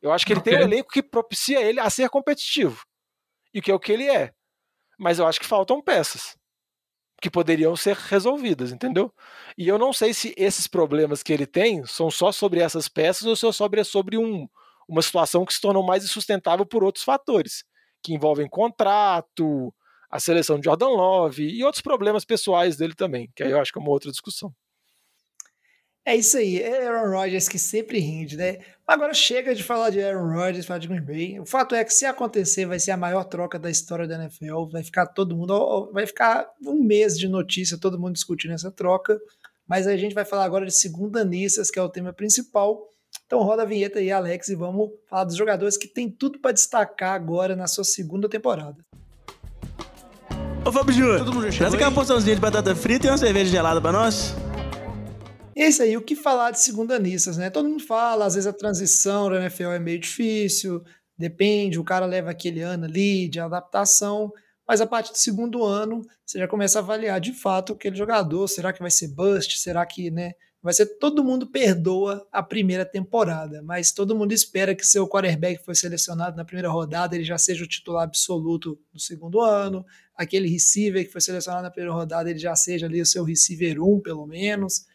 [0.00, 0.52] Eu acho que ele okay.
[0.52, 2.82] tem um elenco que propicia ele a ser competitivo.
[3.52, 4.32] E que é o que ele é.
[4.98, 6.36] Mas eu acho que faltam peças
[7.20, 9.12] que poderiam ser resolvidas, entendeu?
[9.56, 13.26] E eu não sei se esses problemas que ele tem são só sobre essas peças
[13.26, 14.48] ou se é sobre, sobre um,
[14.88, 17.64] uma situação que se tornou mais insustentável por outros fatores,
[18.02, 19.74] que envolvem contrato,
[20.10, 23.72] a seleção de Jordan Love e outros problemas pessoais dele também, que aí eu acho
[23.72, 24.54] que é uma outra discussão.
[26.08, 28.60] É isso aí, é Aaron Rodgers que sempre rende, né?
[28.86, 31.38] Agora chega de falar de Aaron Rodgers, falar de Green Bay.
[31.38, 34.70] O fato é que se acontecer, vai ser a maior troca da história da NFL.
[34.72, 39.20] Vai ficar todo mundo, vai ficar um mês de notícia, todo mundo discutindo essa troca.
[39.68, 42.88] Mas a gente vai falar agora de segundanistas, que é o tema principal.
[43.26, 46.52] Então roda a vinheta aí, Alex, e vamos falar dos jogadores que tem tudo para
[46.52, 48.78] destacar agora na sua segunda temporada.
[50.64, 53.92] Ô Fábio Júnior, traz aqui uma porçãozinha de batata frita e uma cerveja gelada para
[53.92, 54.34] nós.
[55.60, 57.50] Esse aí, o que falar de segundanistas, né?
[57.50, 60.84] Todo mundo fala, às vezes a transição da NFL é meio difícil,
[61.18, 64.32] depende, o cara leva aquele ano ali de adaptação,
[64.68, 68.46] mas a partir do segundo ano, você já começa a avaliar de fato aquele jogador,
[68.46, 70.30] será que vai ser bust, será que, né,
[70.62, 75.64] vai ser todo mundo perdoa a primeira temporada, mas todo mundo espera que seu quarterback
[75.64, 80.48] foi selecionado na primeira rodada, ele já seja o titular absoluto no segundo ano, aquele
[80.48, 84.00] receiver que foi selecionado na primeira rodada, ele já seja ali o seu receiver 1,
[84.02, 84.86] pelo menos.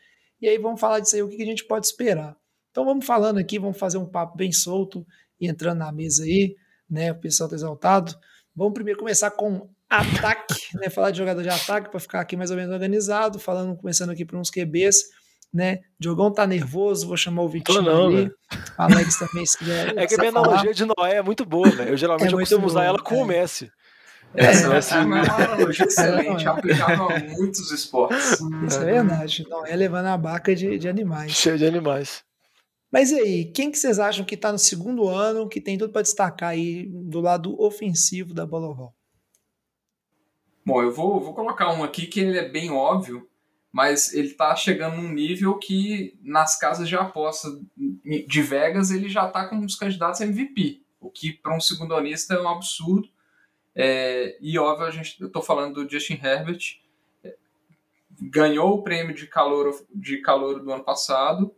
[0.43, 2.35] E aí vamos falar disso aí, o que a gente pode esperar.
[2.69, 5.07] Então vamos falando aqui, vamos fazer um papo bem solto
[5.39, 6.53] e entrando na mesa aí,
[6.89, 7.13] né?
[7.13, 8.13] O pessoal tá exaltado.
[8.53, 10.89] Vamos primeiro começar com ataque, né?
[10.89, 14.25] Falar de jogador de ataque para ficar aqui mais ou menos organizado, falando, começando aqui
[14.25, 15.03] por uns QBs
[15.53, 15.81] né?
[15.99, 18.31] Diogão tá nervoso, vou chamar o Vitinho não, ali.
[18.75, 19.95] Alex também, se quiser.
[19.95, 21.91] É que a minha analogia de Noé é muito boa, velho.
[21.91, 23.21] Eu geralmente é eu costumo usar ela com é.
[23.21, 23.71] o Messi.
[24.35, 28.39] Essa é, essa é uma analogia excelente, aplicável a muitos esportes.
[28.67, 29.45] Isso é verdade.
[29.47, 31.31] Noé levando a barca de, de animais.
[31.31, 32.23] Cheio de animais.
[32.91, 35.91] Mas e aí, quem que vocês acham que está no segundo ano, que tem tudo
[35.91, 38.95] para destacar aí do lado ofensivo da bola oval?
[40.65, 43.27] Bom, eu vou, vou colocar um aqui que ele é bem óbvio,
[43.71, 47.49] mas ele está chegando num nível que nas casas de aposta
[48.27, 52.35] de Vegas ele já está com os candidatos a MVP, o que para um segundonista
[52.35, 53.09] é um absurdo.
[53.75, 56.79] É, e óbvio, a gente, eu estou falando do Justin Herbert,
[58.21, 61.55] ganhou o prêmio de calor, de calor do ano passado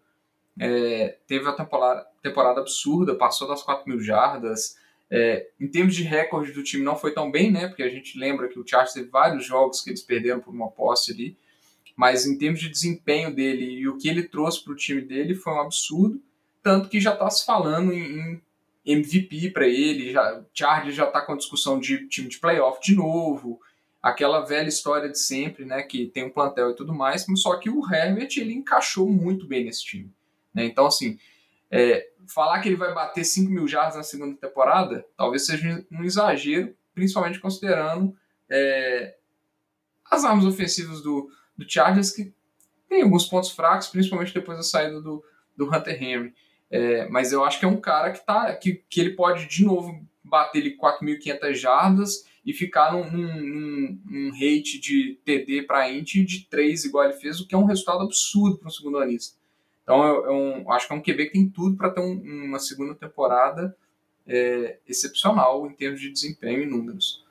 [0.60, 4.78] é, teve uma temporada, temporada absurda, passou das 4 mil jardas.
[5.12, 7.67] É, em termos de recorde do time, não foi tão bem, né?
[7.67, 10.71] Porque a gente lembra que o Chargers teve vários jogos que eles perderam por uma
[10.71, 11.38] posse ali.
[11.95, 15.36] Mas em termos de desempenho dele e o que ele trouxe para o time dele
[15.36, 16.21] foi um absurdo.
[16.63, 18.41] Tanto que já está se falando em, em
[18.86, 20.12] MVP para ele.
[20.12, 23.60] Já, o Chargers já está com a discussão de time de playoff de novo.
[24.02, 25.82] Aquela velha história de sempre, né?
[25.82, 27.26] Que tem um plantel e tudo mais.
[27.36, 30.12] Só que o Herbert ele encaixou muito bem nesse time.
[30.54, 30.65] Né?
[30.65, 31.17] Então, assim,
[31.69, 36.04] é, falar que ele vai bater 5 mil jardas na segunda temporada talvez seja um
[36.04, 38.15] exagero, principalmente considerando
[38.50, 39.15] é,
[40.10, 42.34] as armas ofensivas do, do Chargers, que
[42.88, 45.24] tem alguns pontos fracos, principalmente depois da saída do,
[45.58, 46.34] do Hunter Henry.
[46.69, 49.63] É, mas eu acho que é um cara que, tá, que, que ele pode de
[49.63, 56.15] novo bater ele 4.500 jardas e ficar num, num, num, rate de TD para int
[56.25, 59.38] de 3, igual ele fez, o que é um resultado absurdo para um segundo anista.
[59.84, 62.60] Então, eu, eu, acho que é um QB que tem tudo para ter um, uma
[62.60, 63.75] segunda temporada
[64.28, 67.23] é, excepcional em termos de desempenho e números.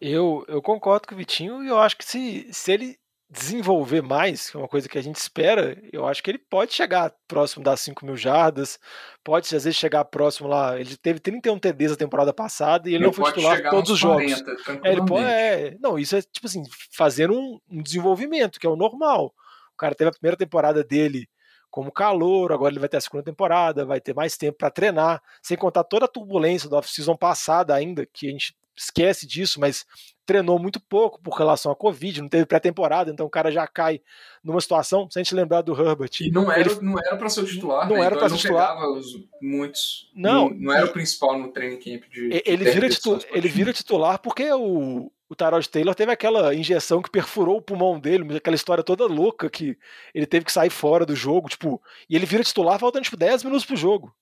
[0.00, 2.98] Eu, eu concordo com o Vitinho e eu acho que se, se ele
[3.30, 6.72] desenvolver mais, que é uma coisa que a gente espera, eu acho que ele pode
[6.72, 8.78] chegar próximo das 5 mil jardas,
[9.22, 10.80] pode às vezes chegar próximo lá.
[10.80, 14.00] Ele teve 31 TDs na temporada passada e ele, ele não foi titular todos os
[14.00, 14.66] 40, jogos.
[14.82, 18.70] É, ele pode, é, não, isso é tipo assim, fazer um, um desenvolvimento, que é
[18.70, 19.34] o normal.
[19.74, 21.28] O cara teve a primeira temporada dele
[21.70, 25.22] como calor, agora ele vai ter a segunda temporada, vai ter mais tempo para treinar,
[25.42, 29.84] sem contar toda a turbulência da off-season passada ainda, que a gente esquece disso, mas
[30.28, 34.00] treinou muito pouco por relação à Covid, não teve pré-temporada, então o cara já cai
[34.44, 36.10] numa situação, se a gente lembrar do Herbert.
[36.20, 38.02] E não era, ele, não era para ser o titular, não né?
[38.02, 38.88] era então para ser titular.
[38.90, 39.06] Os,
[39.40, 42.28] muitos, não, não, não era o principal no training camp de.
[42.28, 47.00] de ele, vira titu, ele vira titular porque o, o Tyrod Taylor teve aquela injeção
[47.00, 49.78] que perfurou o pulmão dele, aquela história toda louca que
[50.14, 53.44] ele teve que sair fora do jogo, tipo, e ele vira titular faltando tipo 10
[53.44, 54.14] minutos pro jogo.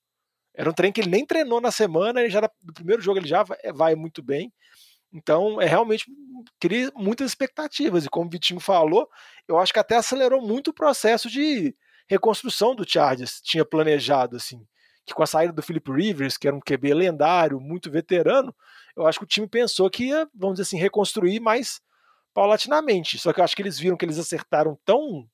[0.57, 3.29] Era um trem que ele nem treinou na semana, ele já no primeiro jogo ele
[3.29, 4.53] já vai, vai muito bem.
[5.13, 6.07] Então, é realmente
[6.59, 8.05] cria muitas expectativas.
[8.05, 9.09] E como o Vitinho falou,
[9.47, 11.75] eu acho que até acelerou muito o processo de
[12.09, 13.41] reconstrução do Chargers.
[13.43, 14.67] Tinha planejado, assim,
[15.05, 18.55] que com a saída do Philip Rivers, que era um QB lendário, muito veterano,
[18.97, 21.81] eu acho que o time pensou que ia, vamos dizer assim, reconstruir mais
[22.35, 23.19] paulatinamente.
[23.19, 25.29] Só que eu acho que eles viram que eles acertaram tão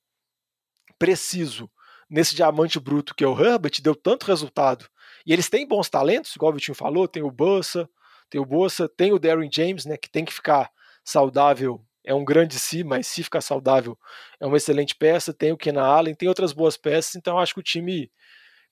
[0.99, 1.71] preciso
[2.09, 4.87] nesse diamante bruto que é o Herbert, deu tanto resultado.
[5.27, 7.89] E eles têm bons talentos, igual o Vitinho falou, tem o Bussa,
[8.29, 10.71] tem o Bolsa, tem o Darren James, né, que tem que ficar
[11.05, 11.85] saudável.
[12.05, 13.97] É um grande si, mas se ficar saudável
[14.41, 15.33] é uma excelente peça.
[15.33, 18.11] Tem o Kenan Allen, tem outras boas peças, então acho que o time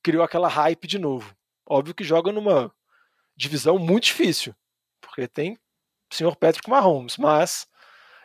[0.02, 1.34] criou aquela hype de novo.
[1.68, 2.72] Óbvio que joga numa
[3.36, 4.54] divisão muito difícil,
[5.00, 5.56] porque tem
[6.12, 7.68] o senhor Patrick Mahomes, mas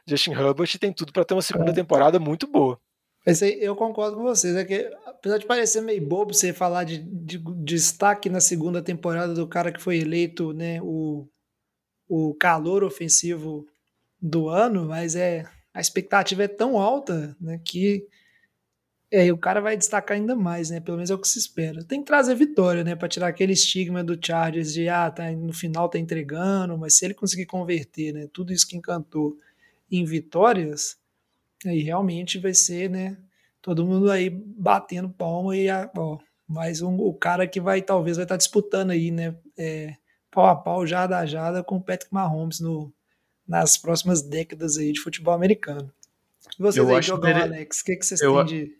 [0.08, 1.76] Justin Herbert tem tudo para ter uma segunda é.
[1.76, 2.80] temporada muito boa.
[3.26, 7.00] Mas eu concordo com vocês, é que apesar de parecer meio bobo você falar de,
[7.00, 11.28] de, de destaque na segunda temporada do cara que foi eleito né, o,
[12.08, 13.66] o calor ofensivo
[14.22, 18.08] do ano, mas é a expectativa é tão alta né, que
[19.12, 20.80] é, o cara vai destacar ainda mais, né?
[20.80, 21.84] Pelo menos é o que se espera.
[21.84, 22.96] Tem que trazer vitória, né?
[22.96, 27.06] Para tirar aquele estigma do Chargers de ah, tá, no final tá entregando, mas se
[27.06, 28.28] ele conseguir converter, né?
[28.34, 29.38] Tudo isso que encantou
[29.92, 30.98] em vitórias,
[31.66, 33.18] Aí realmente vai ser, né?
[33.62, 38.26] Todo mundo aí batendo palma e ó, mais um, o cara que vai talvez vai
[38.26, 39.36] estar tá disputando aí, né?
[39.58, 39.96] É,
[40.32, 42.94] pau a pau, jada a jada com o Patrick Mahomes no,
[43.48, 45.92] nas próximas décadas aí de futebol americano.
[46.60, 47.42] E vocês eu aí, inter...
[47.42, 48.72] Alex, o que, que vocês eu, têm de.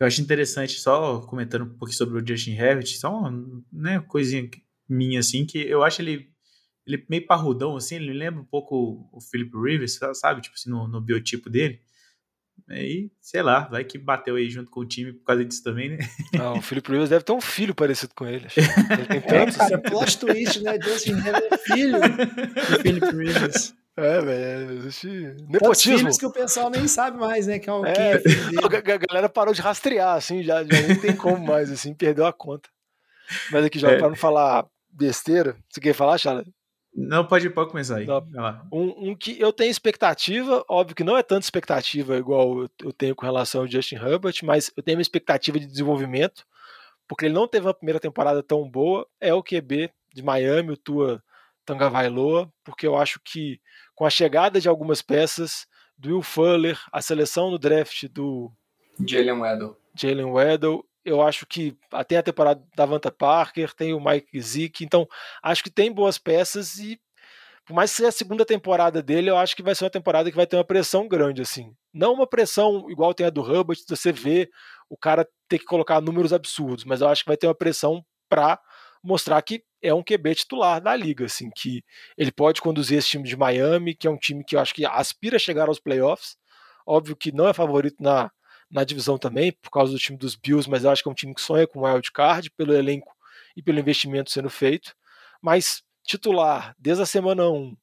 [0.00, 3.30] Eu acho interessante, só comentando um pouquinho sobre o Justin Herbert, só uma
[3.72, 4.50] né, coisinha
[4.88, 6.34] minha assim, que eu acho ele
[6.86, 10.42] ele meio parrudão, assim, ele lembra um pouco o Philip Rivers, sabe?
[10.42, 11.80] Tipo assim, no, no biotipo dele.
[12.68, 15.90] Aí, sei lá, vai que bateu aí junto com o time por causa disso também,
[15.90, 15.98] né?
[16.32, 18.46] Não, o Felipe Rivers deve ter um filho parecido com ele.
[18.56, 20.78] ele tem tantos, é, cara, plot twist, né?
[20.82, 23.74] Justin Herbert é filho do Felipe Rivers.
[23.96, 25.08] É, velho, existe
[25.48, 25.98] nepotismo.
[25.98, 27.58] filhos que o pessoal nem sabe mais, né?
[27.58, 28.16] Que é o é, é
[28.92, 32.32] a galera parou de rastrear, assim, já, já nem tem como mais, assim, perdeu a
[32.32, 32.68] conta.
[33.52, 33.98] Mas aqui já, é.
[33.98, 36.46] pra não falar besteira, você quer falar, Charles?
[36.94, 38.06] Não, pode, pode começar aí.
[38.72, 43.16] Um, um, que eu tenho expectativa, óbvio que não é tanta expectativa igual eu tenho
[43.16, 46.44] com relação ao Justin Herbert, mas eu tenho uma expectativa de desenvolvimento,
[47.08, 50.76] porque ele não teve uma primeira temporada tão boa, é o QB de Miami, o
[50.76, 51.22] Tua
[51.64, 53.60] Tangavailoa, porque eu acho que
[53.94, 55.66] com a chegada de algumas peças,
[55.96, 58.52] do Will Fuller, a seleção no draft do
[59.06, 59.76] Jalen Weddle.
[59.94, 64.84] Jalen Weddle, eu acho que até a temporada da Vanta Parker, tem o Mike Zick,
[64.84, 65.06] então
[65.42, 66.98] acho que tem boas peças e
[67.66, 70.30] por mais que seja a segunda temporada dele, eu acho que vai ser uma temporada
[70.30, 71.74] que vai ter uma pressão grande, assim.
[71.94, 74.50] Não uma pressão igual tem a do Hubbard, você vê
[74.88, 78.04] o cara ter que colocar números absurdos, mas eu acho que vai ter uma pressão
[78.28, 78.60] para
[79.02, 81.82] mostrar que é um QB titular da liga, assim, que
[82.18, 84.84] ele pode conduzir esse time de Miami, que é um time que eu acho que
[84.84, 86.36] aspira a chegar aos playoffs.
[86.86, 88.30] Óbvio que não é favorito na,
[88.74, 91.14] na divisão também, por causa do time dos Bills, mas eu acho que é um
[91.14, 93.14] time que sonha com wild card pelo elenco
[93.56, 94.96] e pelo investimento sendo feito.
[95.40, 97.76] Mas titular, desde a semana 1,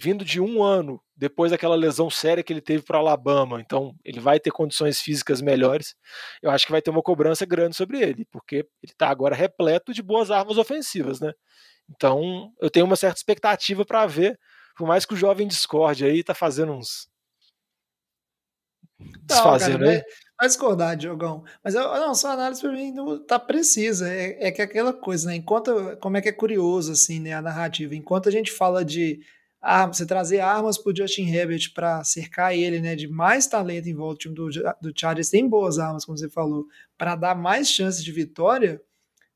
[0.00, 4.20] vindo de um ano depois daquela lesão séria que ele teve para Alabama, então ele
[4.20, 5.96] vai ter condições físicas melhores.
[6.40, 9.92] Eu acho que vai ter uma cobrança grande sobre ele, porque ele está agora repleto
[9.92, 11.32] de boas armas ofensivas, né?
[11.90, 14.38] Então eu tenho uma certa expectativa para ver,
[14.76, 17.08] por mais que o jovem Discord aí tá fazendo uns
[19.24, 20.02] desfazendo aí.
[20.38, 21.42] Vai discordar, Diogão.
[21.64, 24.08] Mas eu, não, sua análise para mim não tá precisa.
[24.08, 25.36] É, é que é aquela coisa, né?
[25.36, 27.32] Enquanto, como é que é curioso, assim, né?
[27.32, 27.94] A narrativa.
[27.94, 29.20] Enquanto a gente fala de
[29.60, 33.88] ah, você trazer armas para o Justin Herbert para cercar ele, né, de mais talento
[33.88, 34.48] em volta do time do,
[34.80, 36.66] do Chargers, tem boas armas, como você falou,
[36.96, 38.80] para dar mais chances de vitória.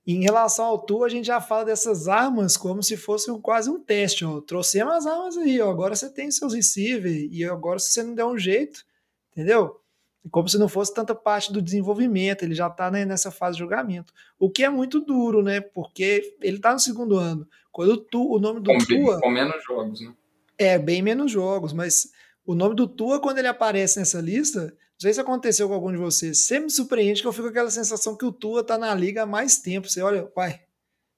[0.06, 3.70] Em relação ao Tua, a gente já fala dessas armas como se fosse um, quase
[3.70, 4.24] um teste.
[4.24, 4.40] Ó.
[4.40, 5.70] Trouxemos as armas aí, ó.
[5.70, 8.84] agora você tem seus receivers, e agora se você não der um jeito,
[9.32, 9.81] entendeu?
[10.30, 13.60] Como se não fosse tanta parte do desenvolvimento, ele já está né, nessa fase de
[13.60, 14.12] julgamento.
[14.38, 15.60] O que é muito duro, né?
[15.60, 17.46] Porque ele está no segundo ano.
[17.72, 19.20] Quando tu, o nome do com, Tua.
[19.20, 20.14] Com menos jogos, né?
[20.58, 22.12] É, bem menos jogos, mas
[22.46, 25.90] o nome do Tua, quando ele aparece nessa lista, não sei se aconteceu com algum
[25.90, 28.78] de vocês, sempre me surpreende que eu fico com aquela sensação que o Tua tá
[28.78, 29.88] na liga há mais tempo.
[29.88, 30.60] Você olha, pai,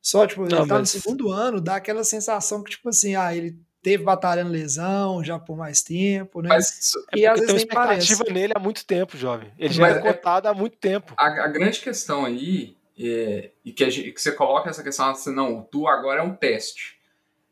[0.01, 0.95] só, tipo, não, ele tá mas...
[0.95, 5.39] no segundo ano, dá aquela sensação que, tipo assim, ah, ele teve batalhando lesão já
[5.39, 6.49] por mais tempo, né?
[6.49, 8.33] Mas e é às vezes tem expectativa parece.
[8.33, 9.53] nele há muito tempo, jovem.
[9.59, 11.13] Ele já é, é cotado há muito tempo.
[11.19, 15.35] A, a grande questão aí é, e que, gente, que, você coloca essa questão assim,
[15.35, 16.99] não, tu agora é um teste.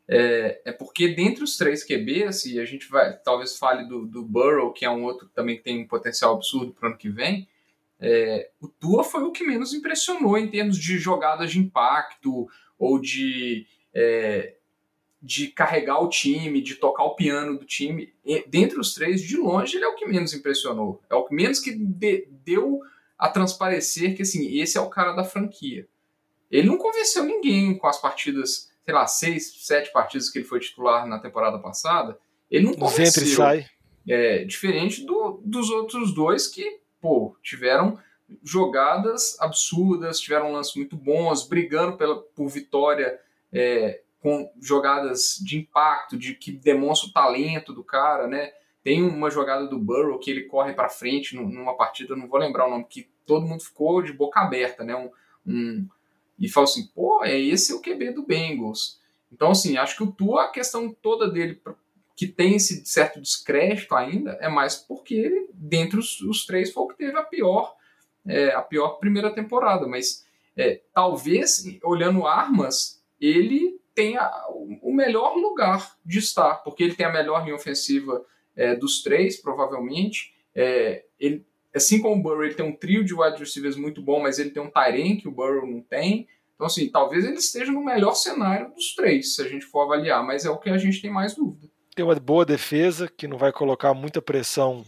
[0.07, 4.23] É, é, porque dentre os três QBs, e a gente vai talvez fale do, do
[4.23, 7.09] Burrow, que é um outro que também tem um potencial absurdo para o ano que
[7.09, 7.47] vem,
[7.99, 12.99] é, o Tua foi o que menos impressionou em termos de jogadas de impacto ou
[12.99, 14.55] de, é,
[15.23, 18.13] de carregar o time, de tocar o piano do time.
[18.25, 21.01] E, dentre os três, de longe, ele é o que menos impressionou.
[21.09, 22.81] É o que menos que de, deu
[23.17, 25.87] a transparecer que assim, esse é o cara da franquia.
[26.51, 30.59] Ele não convenceu ninguém com as partidas, sei lá, seis, sete partidas que ele foi
[30.59, 32.19] titular na temporada passada.
[32.51, 33.23] Ele não convenceu.
[33.23, 33.65] Sempre sai.
[34.05, 37.97] É, diferente do, dos outros dois que, pô, tiveram
[38.43, 43.17] jogadas absurdas, tiveram lances muito bons, brigando pela, por vitória
[43.53, 48.53] é, com jogadas de impacto, de que demonstra o talento do cara, né?
[48.81, 52.65] Tem uma jogada do Burrow que ele corre para frente numa partida, não vou lembrar
[52.65, 54.95] o nome, que todo mundo ficou de boca aberta, né?
[54.95, 55.09] Um,
[55.45, 55.87] um,
[56.39, 58.97] e falou assim, pô, é esse o QB do Bengals.
[59.29, 61.61] Então, assim, acho que o Tua, a questão toda dele,
[62.15, 66.83] que tem esse certo descrédito ainda, é mais porque ele, dentre os, os três, foi
[66.83, 67.75] o que teve a pior,
[68.25, 69.85] é, a pior primeira temporada.
[69.85, 74.29] Mas é, talvez, olhando armas, ele tenha
[74.81, 78.25] o melhor lugar de estar, porque ele tem a melhor linha ofensiva
[78.55, 80.33] é, dos três, provavelmente.
[80.55, 84.21] É, ele, assim como o Burrow, ele tem um trio de wide receivers muito bom,
[84.21, 86.27] mas ele tem um Tyrene que o Burrow não tem.
[86.55, 90.23] Então, assim, talvez ele esteja no melhor cenário dos três, se a gente for avaliar,
[90.23, 91.67] mas é o que a gente tem mais dúvida.
[91.95, 94.83] Tem uma boa defesa, que não vai colocar muita pressão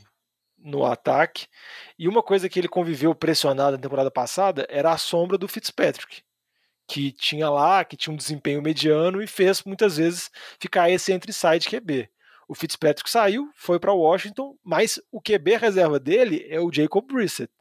[0.58, 1.48] no ataque.
[1.98, 6.24] E uma coisa que ele conviveu pressionado na temporada passada era a sombra do Fitzpatrick,
[6.88, 10.30] que tinha lá, que tinha um desempenho mediano e fez muitas vezes
[10.60, 12.10] ficar esse entre side QB.
[12.48, 17.52] O Fitzpatrick saiu, foi para Washington, mas o QB reserva dele é o Jacob Brissett.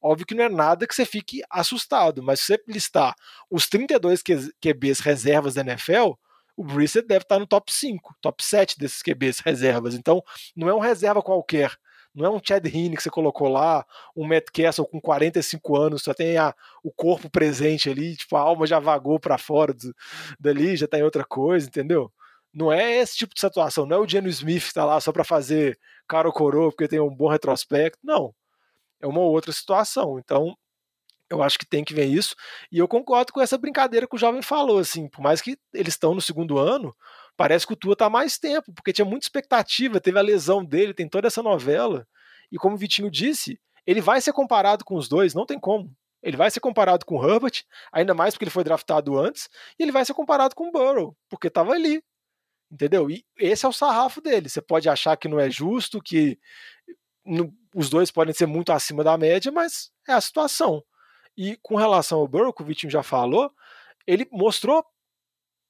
[0.00, 3.14] Óbvio que não é nada que você fique assustado, mas se você listar
[3.50, 4.22] os 32
[4.60, 6.12] QBs reservas da NFL,
[6.56, 9.94] o Brissett deve estar no top 5, top 7 desses QBs reservas.
[9.94, 10.22] Então,
[10.56, 11.76] não é um reserva qualquer.
[12.18, 16.02] Não é um Chad Heaney que você colocou lá, um Matt Castle com 45 anos,
[16.02, 19.94] só tem a, o corpo presente ali, tipo, a alma já vagou para fora do,
[20.38, 22.12] dali, já tá em outra coisa, entendeu?
[22.52, 25.12] Não é esse tipo de situação, não é o Geno Smith que está lá só
[25.12, 28.34] para fazer cara ou coroa porque tem um bom retrospecto, não.
[29.00, 30.18] É uma outra situação.
[30.18, 30.56] Então,
[31.30, 32.34] eu acho que tem que ver isso.
[32.72, 35.94] E eu concordo com essa brincadeira que o jovem falou, assim, por mais que eles
[35.94, 36.94] estão no segundo ano,
[37.38, 40.92] parece que o Tua está mais tempo, porque tinha muita expectativa, teve a lesão dele,
[40.92, 42.06] tem toda essa novela.
[42.52, 45.90] E como o Vitinho disse, ele vai ser comparado com os dois, não tem como.
[46.22, 47.62] Ele vai ser comparado com o Herbert,
[47.92, 51.16] ainda mais porque ele foi draftado antes, e ele vai ser comparado com o Burrow,
[51.30, 52.02] porque estava ali,
[52.70, 53.10] Entendeu?
[53.10, 54.48] E esse é o sarrafo dele.
[54.48, 56.38] Você pode achar que não é justo, que
[57.24, 60.82] no, os dois podem ser muito acima da média, mas é a situação.
[61.36, 63.50] E com relação ao Burrow, que o Vitinho já falou,
[64.06, 64.84] ele mostrou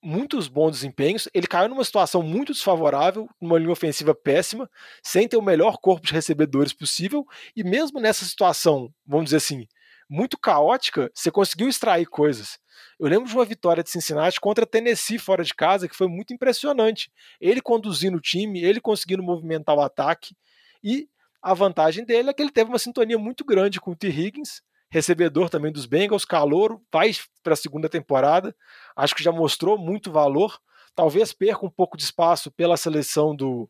[0.09, 1.29] muitos bons desempenhos.
[1.35, 4.69] Ele caiu numa situação muito desfavorável, numa linha ofensiva péssima,
[5.03, 7.27] sem ter o melhor corpo de recebedores possível.
[7.55, 9.69] E mesmo nessa situação, vamos dizer assim,
[10.09, 12.59] muito caótica, você conseguiu extrair coisas.
[12.99, 16.33] Eu lembro de uma vitória de Cincinnati contra Tennessee fora de casa que foi muito
[16.33, 17.13] impressionante.
[17.39, 20.35] Ele conduzindo o time, ele conseguindo movimentar o ataque
[20.83, 21.07] e
[21.43, 24.09] a vantagem dele é que ele teve uma sintonia muito grande com o T.
[24.09, 27.13] Higgins, recebedor também dos Bengals, calouro, vai
[27.43, 28.55] para a segunda temporada.
[28.97, 30.59] Acho que já mostrou muito valor.
[30.95, 33.69] Talvez perca um pouco de espaço pela seleção do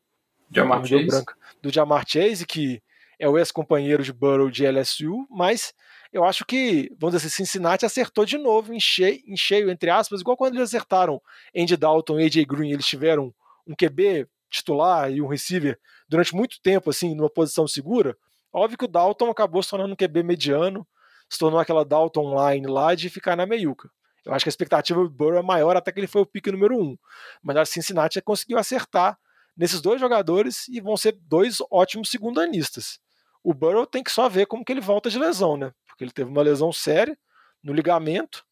[0.50, 1.06] Jamar Chase.
[1.06, 2.82] Branca, do Jamar Chase, que
[3.18, 5.74] é o ex-companheiro de Burrow de LSU, mas
[6.12, 9.90] eu acho que, vamos dizer assim, Cincinnati acertou de novo em cheio, em cheio entre
[9.90, 11.20] aspas, igual quando eles acertaram
[11.54, 13.34] Andy Dalton e AJ Green, eles tiveram
[13.66, 18.16] um QB titular e um receiver durante muito tempo, assim, numa posição segura.
[18.52, 20.86] Óbvio que o Dalton acabou se tornando um QB mediano,
[21.28, 23.90] se tornou aquela Dalton line lá de ficar na meiuca.
[24.24, 26.52] Eu acho que a expectativa do Burrow é maior até que ele foi o pique
[26.52, 26.96] número um.
[27.42, 29.18] Mas a Cincinnati conseguiu acertar
[29.56, 33.00] nesses dois jogadores e vão ser dois ótimos segundanistas.
[33.42, 35.72] O Burrow tem que só ver como que ele volta de lesão, né?
[35.86, 37.18] Porque ele teve uma lesão séria
[37.62, 38.44] no ligamento,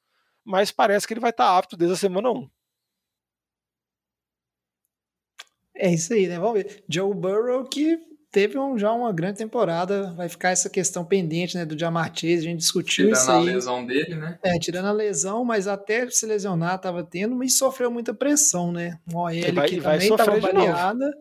[0.45, 2.51] mas parece que ele vai estar apto desde a semana 1.
[5.75, 6.39] É isso aí, né?
[6.39, 6.85] Vamos ver.
[6.89, 8.01] Joe Burrow que
[8.37, 12.41] teve um, já uma grande temporada, vai ficar essa questão pendente, né, do Jamar Chase,
[12.41, 13.39] a gente discutiu tirando isso aí.
[13.39, 14.39] Tirando a lesão dele, né?
[14.43, 18.99] É, tirando a lesão, mas até se lesionar tava tendo, mas sofreu muita pressão, né?
[19.11, 21.17] Um OL vai, que vai também tava de baleada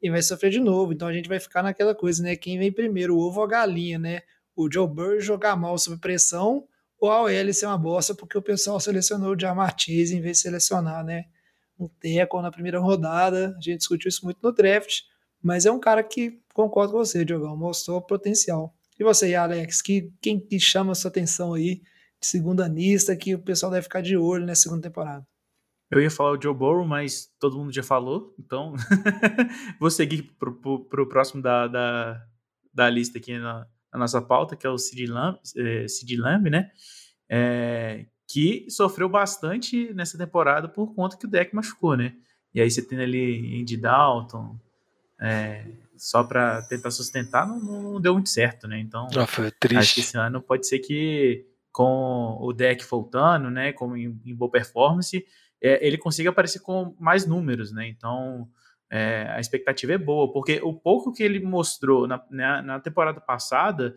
[0.00, 2.72] e vai sofrer de novo, então a gente vai ficar naquela coisa, né, quem vem
[2.72, 4.22] primeiro, o ovo ou a galinha, né?
[4.56, 6.64] O Joe Burrow jogar mal sob pressão
[6.98, 10.38] ou a OL ser uma bosta porque o pessoal selecionou o Jamar Chase em vez
[10.38, 11.26] de selecionar, né?
[11.78, 15.02] Um teco na primeira rodada, a gente discutiu isso muito no draft,
[15.42, 18.74] mas é um cara que, concordo com você, Diogão, mostrou potencial.
[18.98, 21.82] E você, Alex, que, quem que chama a sua atenção aí
[22.20, 25.26] de segunda lista que o pessoal deve ficar de olho nessa segunda temporada?
[25.90, 28.74] Eu ia falar o Joe Burrow, mas todo mundo já falou, então
[29.78, 32.26] vou seguir pro, pro, pro próximo da, da,
[32.72, 36.50] da, lista aqui na, na, nossa pauta, que é o Sid Lamb, é, Sid Lamb
[36.50, 36.70] né?
[37.28, 42.14] É, que sofreu bastante nessa temporada por conta que o deck machucou, né?
[42.54, 44.58] E aí você tem ali Andy Dalton,
[45.20, 45.66] é,
[46.04, 48.78] só para tentar sustentar, não, não, deu muito certo, né?
[48.78, 49.78] Então, ah, foi triste.
[49.78, 54.34] acho que esse ano pode ser que com o deck voltando, né, como em, em
[54.34, 55.24] boa performance,
[55.62, 57.88] é, ele consiga aparecer com mais números, né?
[57.88, 58.46] Então,
[58.90, 63.18] é, a expectativa é boa, porque o pouco que ele mostrou na, na, na temporada
[63.18, 63.96] passada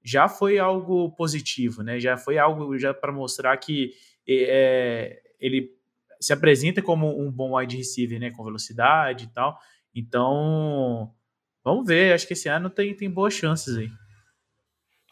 [0.00, 1.98] já foi algo positivo, né?
[1.98, 3.90] Já foi algo já para mostrar que
[4.28, 5.72] é, ele
[6.20, 8.30] se apresenta como um bom wide receiver, né?
[8.30, 9.58] Com velocidade e tal.
[9.92, 11.12] Então,
[11.68, 12.12] vamos ver.
[12.12, 13.90] Acho que esse ano tem, tem boas chances aí.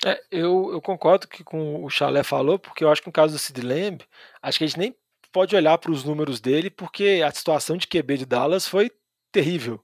[0.04, 3.32] É, eu, eu concordo que com o Chalé falou, porque eu acho que no caso
[3.32, 4.04] do Sid Lamb,
[4.42, 4.94] acho que a gente nem
[5.32, 8.90] pode olhar para os números dele, porque a situação de QB de Dallas foi
[9.32, 9.82] terrível.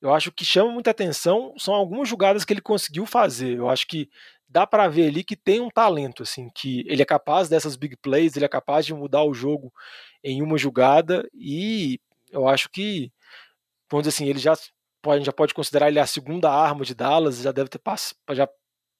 [0.00, 3.58] Eu acho que chama muita atenção são algumas jogadas que ele conseguiu fazer.
[3.58, 4.08] Eu acho que
[4.48, 7.96] dá para ver ali que tem um talento, assim, que ele é capaz dessas big
[7.96, 9.72] plays, ele é capaz de mudar o jogo
[10.22, 12.00] em uma jogada e
[12.30, 13.12] eu acho que,
[13.90, 14.54] vamos dizer assim, ele já
[15.02, 17.80] pode, já pode considerar ele a segunda arma de Dallas, já deve ter
[18.32, 18.48] já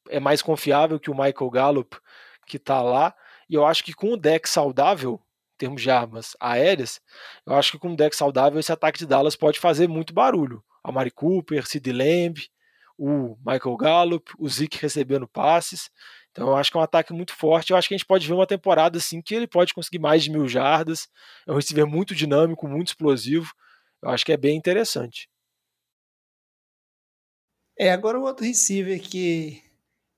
[0.08, 1.96] é mais confiável que o Michael Gallup
[2.46, 3.14] que está lá.
[3.48, 5.20] E eu acho que com o deck saudável,
[5.54, 7.00] em termos de armas aéreas,
[7.46, 10.64] eu acho que com o deck saudável esse ataque de Dallas pode fazer muito barulho.
[10.82, 12.40] A Mari Cooper, Sid Lamb,
[12.96, 15.90] o Michael Gallup, o Zeke recebendo passes.
[16.30, 17.70] Então eu acho que é um ataque muito forte.
[17.70, 20.24] Eu acho que a gente pode ver uma temporada assim que ele pode conseguir mais
[20.24, 21.08] de mil jardas.
[21.46, 23.52] É um receiver muito dinâmico, muito explosivo.
[24.02, 25.28] Eu acho que é bem interessante.
[27.78, 29.62] É, agora o outro receiver que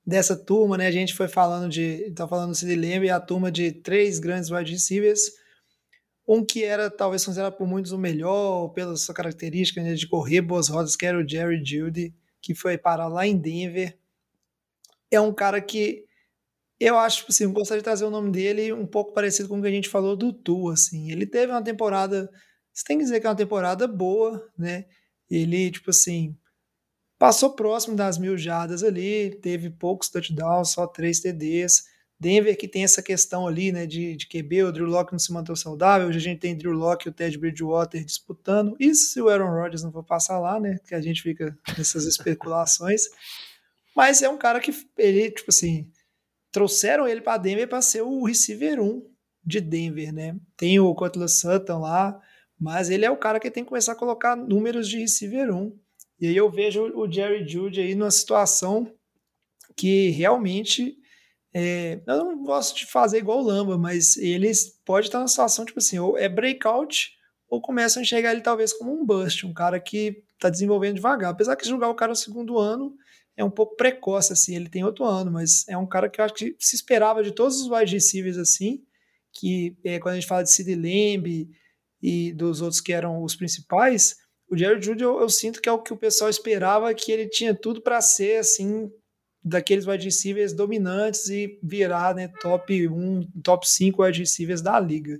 [0.05, 0.87] dessa turma, né?
[0.87, 2.11] A gente foi falando de.
[2.11, 5.31] Tá falando do Sid Lamb e a turma de três grandes wide receivers.
[6.27, 10.41] Um que era talvez considerado por muitos o melhor, pela sua característica né, de correr
[10.41, 13.97] boas rodas, que era o Jerry Judy que foi parar lá em Denver.
[15.11, 16.05] É um cara que
[16.79, 19.61] eu acho, assim, eu gostaria de trazer o nome dele um pouco parecido com o
[19.61, 21.11] que a gente falou do Tu, assim.
[21.11, 22.29] Ele teve uma temporada,
[22.73, 24.85] você tem que dizer que é uma temporada boa, né?
[25.29, 26.35] Ele, tipo assim,
[27.21, 31.83] passou próximo das mil jardas ali, teve poucos touchdowns, só três TDs.
[32.19, 35.31] Denver que tem essa questão ali, né, de, de QB, o Drew Locke não se
[35.31, 39.21] manteve saudável, hoje a gente tem Drew Locke e o Ted Bridgewater disputando, e se
[39.21, 43.03] o Aaron Rodgers não for passar lá, né, que a gente fica nessas especulações,
[43.95, 45.91] mas é um cara que, ele, tipo assim,
[46.51, 49.07] trouxeram ele para Denver para ser o receiver 1
[49.45, 52.19] de Denver, né, tem o Cortland Sutton lá,
[52.59, 55.71] mas ele é o cara que tem que começar a colocar números de receiver 1,
[56.21, 58.93] e aí eu vejo o Jerry Judy aí numa situação
[59.75, 60.95] que realmente
[61.53, 65.65] é, eu não gosto de fazer igual o Lamba, mas eles pode estar numa situação
[65.65, 67.11] tipo assim, ou é breakout,
[67.49, 71.31] ou começam a enxergar ele talvez como um bust, um cara que está desenvolvendo devagar.
[71.31, 72.95] Apesar que jogar o cara no segundo ano
[73.35, 76.25] é um pouco precoce, assim, ele tem outro ano, mas é um cara que eu
[76.25, 78.83] acho que se esperava de todos os wide receivers, assim,
[79.33, 81.49] que é, quando a gente fala de Sid Lamb
[82.01, 84.17] e dos outros que eram os principais,
[84.51, 87.27] o Jerry Judy eu, eu, sinto que é o que o pessoal esperava, que ele
[87.29, 88.91] tinha tudo para ser, assim,
[89.41, 95.17] daqueles wide receivers dominantes e virar, né, top 1, top 5 wide receivers da liga.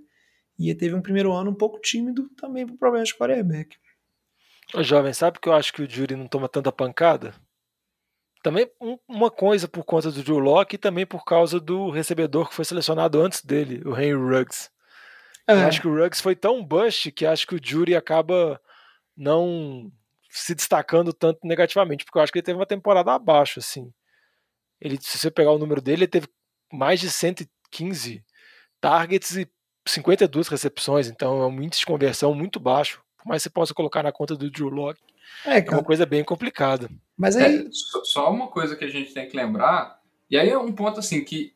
[0.60, 3.78] E teve um primeiro ano um pouco tímido também por problemas de quarterback.
[4.74, 7.34] Ô, jovem, sabe que eu acho que o Jury não toma tanta pancada?
[8.44, 12.50] Também um, uma coisa por conta do Drew Locke e também por causa do recebedor
[12.50, 14.70] que foi selecionado antes dele, o Henry Ruggs.
[15.48, 15.54] É.
[15.54, 18.60] Eu acho que o Ruggs foi tão bust que acho que o Jury acaba
[19.16, 19.92] não
[20.30, 23.92] se destacando tanto negativamente, porque eu acho que ele teve uma temporada abaixo, assim.
[24.80, 26.28] Ele, se você pegar o número dele, ele teve
[26.72, 28.24] mais de 115
[28.80, 29.48] targets e
[29.88, 33.74] 52 recepções, então é um índice de conversão muito baixo por mais que você possa
[33.74, 35.00] colocar na conta do Drew Locke,
[35.46, 36.90] é, é uma coisa bem complicada.
[37.16, 37.68] Mas aí...
[37.68, 37.70] É,
[38.04, 41.24] só uma coisa que a gente tem que lembrar, e aí é um ponto assim
[41.24, 41.54] que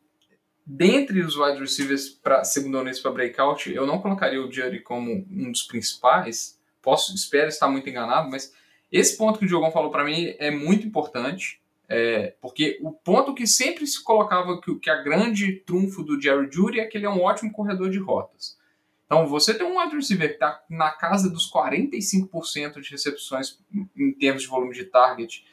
[0.64, 5.26] dentre os wide receivers para segundo nesse para breakout, eu não colocaria o Jerry como
[5.28, 6.55] um dos principais.
[6.86, 8.54] Posso, espero estar muito enganado, mas
[8.92, 11.60] esse ponto que o Diogão falou para mim é muito importante.
[11.88, 16.48] É, porque o ponto que sempre se colocava que, que a grande trunfo do Jerry
[16.48, 18.56] Judy é que ele é um ótimo corredor de rotas.
[19.04, 23.58] Então, você tem um wide receiver que está na casa dos 45% de recepções
[23.96, 25.44] em termos de volume de target.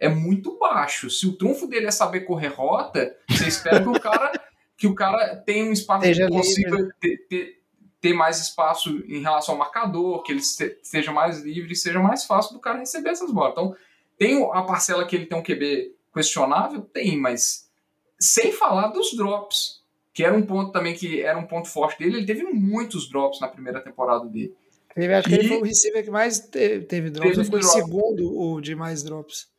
[0.00, 1.08] É muito baixo.
[1.10, 4.32] Se o trunfo dele é saber correr rota, você espera que o cara,
[4.76, 7.61] que o cara tenha um espaço que consiga ter, ter,
[8.02, 12.52] ter, mais espaço em relação ao marcador, que ele seja mais livre seja mais fácil
[12.52, 13.52] do cara receber essas bolas.
[13.52, 13.76] Então,
[14.18, 16.82] tem a parcela que ele tem um QB questionável?
[16.82, 17.70] Tem, mas
[18.18, 19.82] sem falar dos drops
[20.12, 22.18] que era um ponto também que era um ponto forte dele.
[22.18, 24.54] Ele teve muitos drops na primeira temporada dele.
[24.94, 25.30] Teve, acho e...
[25.30, 27.36] que ele foi o receiver que mais teve, teve drops.
[27.36, 29.50] Teve foi segundo o de mais drops.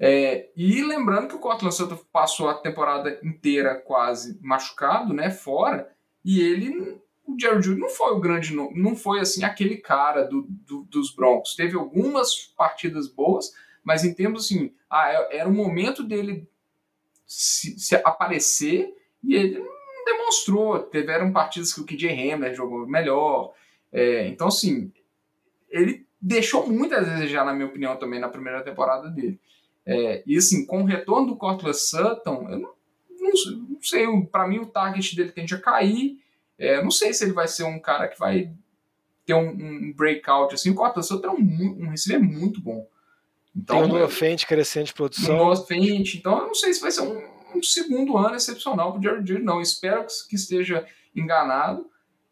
[0.00, 5.92] É, e lembrando que o Cortland Sutton passou a temporada inteira quase machucado, né, fora,
[6.24, 10.46] e ele, o Jerry Judy não foi o grande, não foi assim aquele cara do,
[10.48, 11.54] do, dos Broncos.
[11.54, 13.52] Teve algumas partidas boas,
[13.84, 16.48] mas em termos assim, ah, é, era o momento dele
[17.26, 18.92] se, se aparecer
[19.22, 19.64] e ele
[20.04, 20.78] demonstrou.
[20.90, 23.54] Tiveram partidas que o KJ Hamler jogou melhor.
[23.92, 24.92] É, então, assim,
[25.70, 29.40] ele deixou muito a desejar, na minha opinião, também na primeira temporada dele.
[29.86, 32.74] É, e, assim, com o retorno do Cortland Sutton, eu não,
[33.20, 33.30] não,
[33.70, 36.20] não sei, para mim o target dele tende a cair.
[36.58, 38.52] É, não sei se ele vai ser um cara que vai
[39.24, 40.70] ter um, um breakout assim.
[40.70, 42.86] O Cortland Sutton é um, um receiver muito bom.
[43.54, 45.34] Então, Tem um Noah Fent crescente de produção.
[45.34, 47.22] Um Noah Fent, então eu não sei se vai ser um,
[47.54, 49.60] um segundo ano excepcional para o Jared Judy, não.
[49.60, 51.86] Espero que esteja enganado.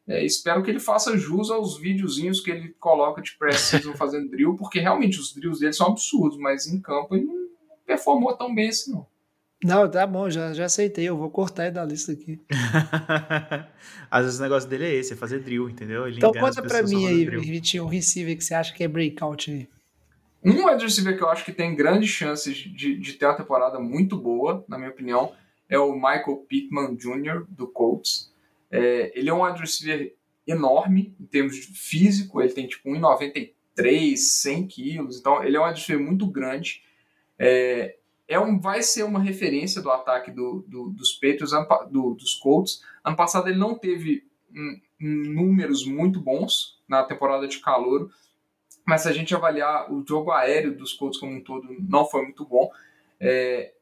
[0.09, 4.57] É, espero que ele faça jus aos videozinhos que ele coloca de pré-season fazendo drill,
[4.57, 7.49] porque realmente os drills dele são absurdos, mas em campo ele não
[7.87, 9.07] performou tão bem assim, não.
[9.63, 12.41] Não, tá bom, já, já aceitei, eu vou cortar ele da lista aqui.
[14.11, 16.07] Às vezes o negócio dele é esse, é fazer drill, entendeu?
[16.07, 19.51] Ele então conta pra mim aí, Vitinho, um receiver que você acha que é breakout
[19.51, 19.69] aí.
[20.43, 23.79] Um wide receiver que eu acho que tem grandes chances de, de ter uma temporada
[23.79, 25.35] muito boa, na minha opinião,
[25.69, 28.33] é o Michael Pittman Jr., do Colts.
[28.71, 30.15] É, ele é um wide receiver
[30.47, 35.67] enorme em termos de físico, ele tem tipo 1,93, 100 quilos, então ele é um
[35.67, 36.83] wide receiver muito grande.
[37.39, 37.97] É,
[38.31, 41.51] é um, vai ser uma referência do ataque do, do, dos Patriots,
[41.91, 42.81] do, dos Colts.
[43.05, 44.25] Ano passado ele não teve
[44.55, 48.09] um, números muito bons na temporada de calor,
[48.87, 52.23] mas se a gente avaliar o jogo aéreo dos Colts como um todo, não foi
[52.23, 52.71] muito bom.
[53.19, 53.73] É,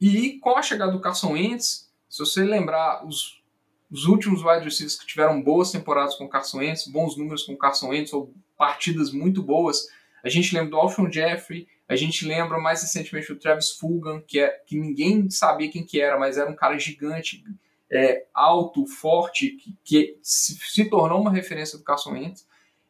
[0.00, 3.40] e com a chegada do Carson Wentz, se você lembrar os,
[3.88, 7.52] os últimos wide receivers que tiveram boas temporadas com o Carson Wentz, bons números com
[7.52, 9.86] o Carson Wentz, ou partidas muito boas,
[10.24, 14.40] a gente lembra do Alshon Jeffrey, a gente lembra mais recentemente do Travis Fulgham, que,
[14.40, 17.44] é, que ninguém sabia quem que era, mas era um cara gigante,
[17.90, 22.46] é, alto, forte, que, que se, se, tornou uma referência do Carson Wentz.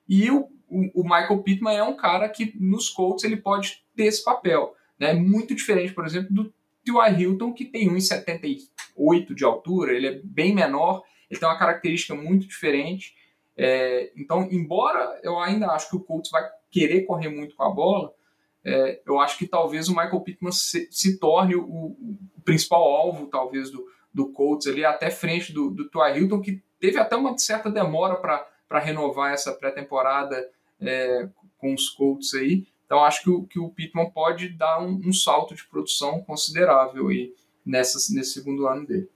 [0.08, 0.48] E o
[0.94, 4.74] o, Michael Pittman é um cara que nos Colts ele pode ter esse papel.
[4.98, 5.12] Né?
[5.12, 6.44] Muito diferente, por exemplo, do
[6.84, 7.20] T.Y.
[7.20, 12.46] Hilton, que tem 1,78 de altura, ele é bem menor, ele tem uma característica muito
[12.46, 13.14] diferente.
[13.56, 17.70] É, então, embora eu ainda acho que o Colts vai querer correr muito com a
[17.70, 18.12] bola,
[18.64, 23.26] é, eu acho que talvez o Michael Pittman se, se torne o, o, principal alvo,
[23.26, 26.16] talvez, do, do Colts ali, até frente do, do T.Y.
[26.16, 30.48] Hilton, que teve até uma certa demora para renovar essa pré-temporada
[30.80, 32.66] é, com os Colts aí.
[32.86, 37.08] Então acho que o, que o Pittman pode dar um, um salto de produção considerável
[37.08, 37.34] aí
[37.64, 39.08] nessa, nesse segundo ano dele.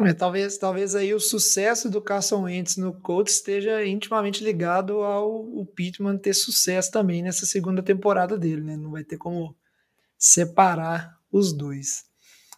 [0.00, 5.66] É, talvez, talvez aí o sucesso do Carson Wentz no Colts esteja intimamente ligado ao
[5.74, 8.76] Pittman ter sucesso também nessa segunda temporada dele, né?
[8.76, 9.56] Não vai ter como
[10.16, 12.04] separar os dois.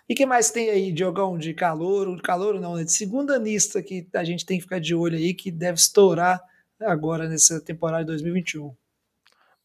[0.07, 2.21] E que mais tem aí, Diogão, de calor?
[2.21, 2.85] Calor não, né?
[2.85, 6.43] De segunda lista que a gente tem que ficar de olho aí, que deve estourar
[6.79, 8.75] agora nessa temporada de 2021.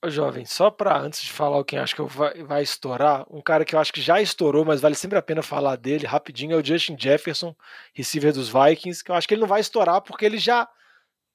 [0.10, 3.66] Jovem, só para antes de falar o quem acho que vai, vai estourar, um cara
[3.66, 6.56] que eu acho que já estourou, mas vale sempre a pena falar dele rapidinho, é
[6.56, 7.56] o Justin Jefferson,
[7.93, 10.68] receiver dos Vikings, que eu acho que ele não vai estourar porque ele já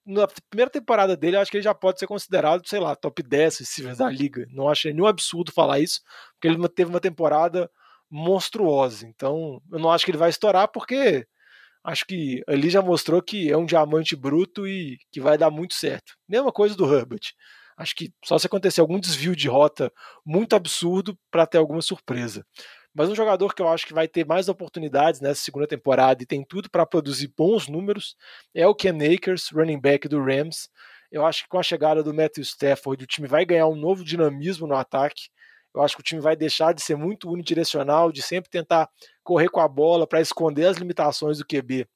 [0.07, 3.23] na primeira temporada dele, eu acho que ele já pode ser considerado, sei lá, top
[3.23, 4.47] 10 receivers da liga.
[4.51, 6.01] Não achei nenhum absurdo falar isso,
[6.33, 7.71] porque ele teve uma temporada
[8.11, 9.07] monstruosa.
[9.07, 11.27] Então, eu não acho que ele vai estourar, porque
[11.85, 15.75] acho que ali já mostrou que é um diamante bruto e que vai dar muito
[15.75, 16.15] certo.
[16.29, 17.33] Mesma coisa do Herbert.
[17.81, 19.91] Acho que só se acontecer algum desvio de rota
[20.23, 22.45] muito absurdo para ter alguma surpresa.
[22.93, 26.27] Mas um jogador que eu acho que vai ter mais oportunidades nessa segunda temporada e
[26.27, 28.17] tem tudo para produzir bons números
[28.55, 30.69] é o Ken Akers, running back do Rams.
[31.11, 34.05] Eu acho que com a chegada do Matthew Stafford, o time vai ganhar um novo
[34.05, 35.31] dinamismo no ataque.
[35.75, 38.91] Eu acho que o time vai deixar de ser muito unidirecional, de sempre tentar
[39.23, 41.89] correr com a bola para esconder as limitações do QB,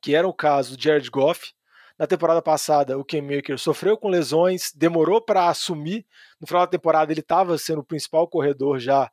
[0.00, 1.52] que era o caso do Jared Goff.
[1.98, 6.06] Na temporada passada, o Ken Maker sofreu com lesões, demorou para assumir.
[6.40, 9.10] No final da temporada, ele estava sendo o principal corredor já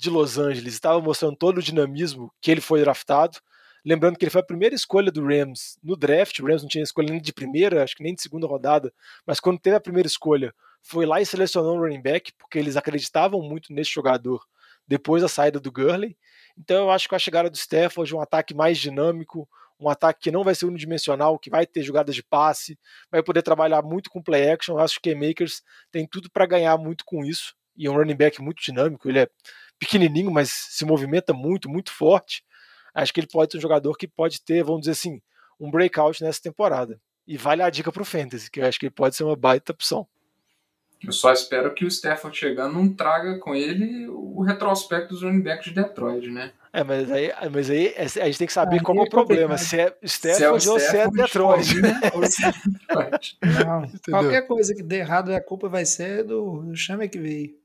[0.00, 3.38] de Los Angeles estava mostrando todo o dinamismo que ele foi draftado.
[3.84, 6.38] Lembrando que ele foi a primeira escolha do Rams no draft.
[6.38, 8.92] O Rams não tinha escolha nem de primeira, acho que nem de segunda rodada,
[9.26, 12.78] mas quando teve a primeira escolha, foi lá e selecionou um running back, porque eles
[12.78, 14.42] acreditavam muito nesse jogador
[14.88, 16.16] depois da saída do Gurley.
[16.56, 19.46] Então eu acho que a chegada do Stafford, um ataque mais dinâmico,
[19.80, 22.78] um ataque que não vai ser unidimensional, que vai ter jogadas de passe,
[23.10, 24.74] vai poder trabalhar muito com play action.
[24.74, 27.54] Eu acho que o K-Makers tem tudo para ganhar muito com isso.
[27.76, 29.28] E é um running back muito dinâmico, ele é
[29.78, 32.44] pequenininho, mas se movimenta muito, muito forte.
[32.92, 35.22] Acho que ele pode ser um jogador que pode ter, vamos dizer assim,
[35.58, 37.00] um breakout nessa temporada.
[37.26, 39.36] E vale a dica para o Fantasy, que eu acho que ele pode ser uma
[39.36, 40.06] baita opção.
[41.02, 45.40] Eu só espero que o Stafford chegando não traga com ele o retrospecto dos running
[45.40, 46.52] backs de Detroit, né?
[46.72, 49.58] É, mas aí, mas aí a gente tem que saber ah, qual é o problema,
[49.58, 51.80] se é Stafford, é ou se é Detroit.
[51.80, 52.00] Né?
[53.64, 57.58] Não, qualquer coisa que dê errado, a culpa vai ser do, do Chame que veio.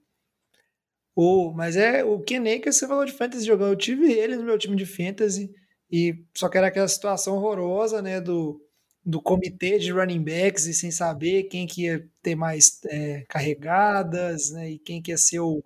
[1.16, 3.74] O, mas é o Ken que você falou de fantasy jogando.
[3.74, 5.54] Eu tive ele no meu time de fantasy
[5.92, 8.60] e só que era aquela situação horrorosa, né, do,
[9.06, 14.52] do comitê de running backs e sem saber quem que ia ter mais é, carregadas,
[14.52, 15.64] né, e quem que ia ser o,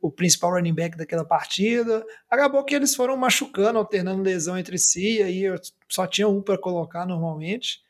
[0.00, 2.04] o principal running back daquela partida.
[2.30, 5.42] Acabou que eles foram machucando, alternando lesão entre si, aí
[5.88, 7.84] só tinha um para colocar normalmente.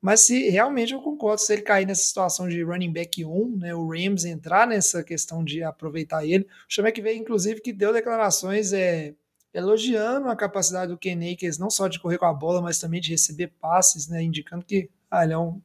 [0.00, 3.72] Mas se realmente eu concordo, se ele cair nessa situação de running back 1, né,
[3.72, 8.72] o Rams entrar nessa questão de aproveitar ele, o que veio, inclusive, que deu declarações
[8.72, 9.14] é,
[9.52, 13.00] elogiando a capacidade do Ken Akers, não só de correr com a bola, mas também
[13.00, 15.60] de receber passes, né, indicando que ah, ele é um,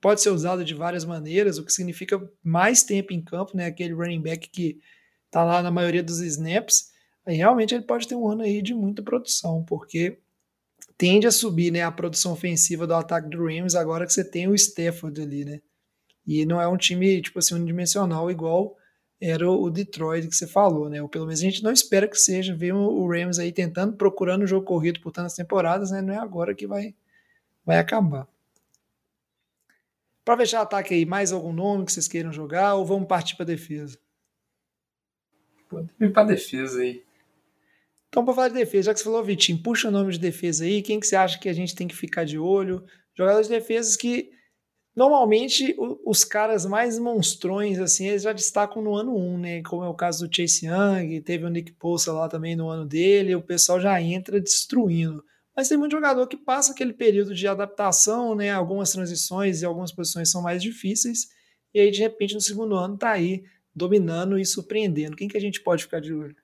[0.00, 3.94] pode ser usado de várias maneiras, o que significa mais tempo em campo, né, aquele
[3.94, 4.80] running back que
[5.26, 6.90] está lá na maioria dos snaps,
[7.24, 10.18] aí realmente ele pode ter um ano aí de muita produção, porque
[10.98, 14.48] tende a subir né, a produção ofensiva do ataque do Rams agora que você tem
[14.48, 15.60] o Stafford ali, né?
[16.26, 18.76] E não é um time, tipo assim, unidimensional igual
[19.24, 21.00] era o Detroit que você falou, né?
[21.00, 22.56] Ou pelo menos a gente não espera que seja.
[22.56, 26.02] Ver o Rams aí tentando, procurando o jogo corrido por tantas temporadas, né?
[26.02, 26.92] Não é agora que vai,
[27.64, 28.26] vai acabar.
[30.24, 33.36] Para fechar o ataque aí, mais algum nome que vocês queiram jogar ou vamos partir
[33.36, 33.96] para defesa?
[35.68, 37.04] Pode ir para defesa aí.
[38.08, 40.64] Então, para falar de defesa, já que você falou, Vitinho, puxa o nome de defesa
[40.64, 42.84] aí, quem que você acha que a gente tem que ficar de olho?
[43.14, 44.32] Jogadores de defesas que
[44.94, 45.74] normalmente
[46.04, 49.62] os caras mais monstrões, assim, eles já destacam no ano 1, né?
[49.62, 52.84] Como é o caso do Chase Young, teve o Nick Bosa lá também no ano
[52.84, 55.24] dele, o pessoal já entra destruindo.
[55.56, 58.50] Mas tem muito jogador que passa aquele período de adaptação, né?
[58.50, 61.28] Algumas transições e algumas posições são mais difíceis,
[61.74, 65.16] e aí de repente no segundo ano tá aí dominando e surpreendendo.
[65.16, 66.36] Quem que a gente pode ficar de olho?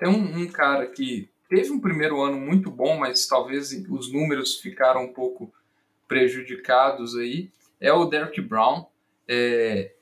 [0.00, 4.56] É um, um, cara que teve um primeiro ano muito bom, mas talvez os números
[4.56, 5.52] ficaram um pouco
[6.08, 7.50] prejudicados aí,
[7.80, 8.86] é o Derek Brown,
[9.28, 9.94] é,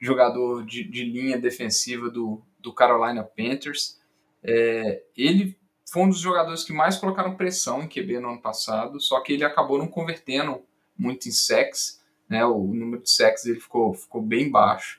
[0.00, 4.00] jogador de, de, linha defensiva do, do Carolina Panthers.
[4.42, 5.56] É, ele
[5.88, 9.34] foi um dos jogadores que mais colocaram pressão em QB no ano passado, só que
[9.34, 10.62] ele acabou não convertendo
[10.98, 14.98] muito em sacks, né, o número de sacks dele ficou, ficou bem baixo.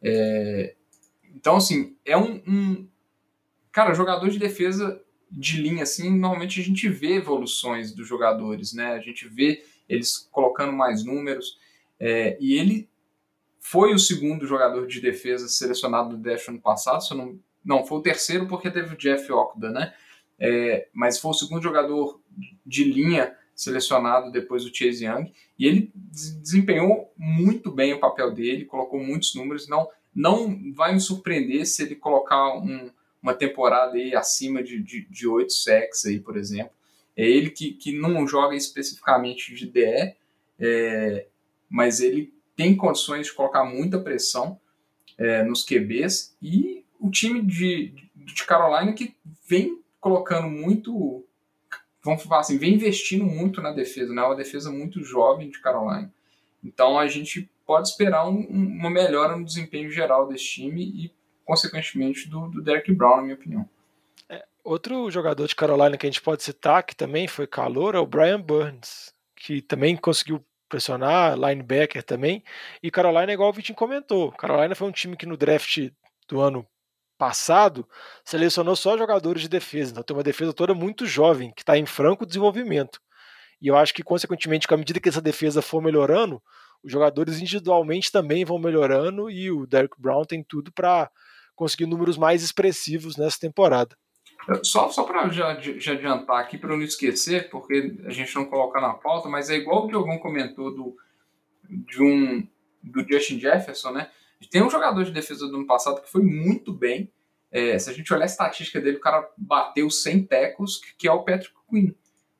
[0.00, 0.76] É,
[1.34, 2.88] então, assim, é um, um
[3.78, 8.94] Cara, jogador de defesa de linha, assim, normalmente a gente vê evoluções dos jogadores, né?
[8.94, 11.58] A gente vê eles colocando mais números.
[11.98, 12.88] É, e ele
[13.60, 17.98] foi o segundo jogador de defesa selecionado do draft ano passado, se não, não, foi
[17.98, 19.92] o terceiro porque teve o Jeff Okuda, né?
[20.38, 22.20] É, mas foi o segundo jogador
[22.64, 28.64] de linha selecionado depois do Chase Young, e ele desempenhou muito bem o papel dele,
[28.64, 32.90] colocou muitos números, não não vai me surpreender se ele colocar um,
[33.22, 36.72] uma temporada aí acima de, de, de 8 sacks aí, por exemplo.
[37.18, 40.14] É ele que, que não joga especificamente de DE,
[40.60, 41.26] é,
[41.68, 44.60] mas ele tem condições de colocar muita pressão
[45.18, 49.16] é, nos QBs e o time de, de Carolina que
[49.48, 51.26] vem colocando muito,
[52.04, 54.22] vamos falar assim, vem investindo muito na defesa, né?
[54.22, 56.12] Uma defesa muito jovem de Carolina.
[56.62, 61.12] Então a gente pode esperar um, uma melhora no desempenho geral desse time e,
[61.44, 63.68] consequentemente, do, do Derek Brown, na minha opinião.
[64.28, 67.98] É, outro jogador de Carolina que a gente pode citar, que também foi calor, é
[67.98, 72.44] o Brian Burns, que também conseguiu pressionar, linebacker também.
[72.82, 75.90] E Carolina, igual o Vitinho comentou, Carolina foi um time que no draft
[76.28, 76.66] do ano
[77.16, 77.88] passado
[78.24, 81.86] selecionou só jogadores de defesa, então tem uma defesa toda muito jovem, que está em
[81.86, 83.00] franco desenvolvimento.
[83.60, 86.40] E eu acho que, consequentemente, com a medida que essa defesa for melhorando,
[86.82, 91.10] os jogadores individualmente também vão melhorando e o Derek Brown tem tudo para
[91.56, 93.96] conseguir números mais expressivos nessa temporada.
[94.62, 98.46] Só, só para já, já, adiantar aqui, para eu não esquecer, porque a gente não
[98.46, 100.96] coloca na pauta, mas é igual o que algum comentou do,
[101.68, 102.46] de um,
[102.82, 104.10] do Justin Jefferson, né?
[104.50, 107.12] Tem um jogador de defesa do ano passado que foi muito bem.
[107.50, 111.12] É, se a gente olhar a estatística dele, o cara bateu 100 tecos, que é
[111.12, 111.92] o Patrick Quinn,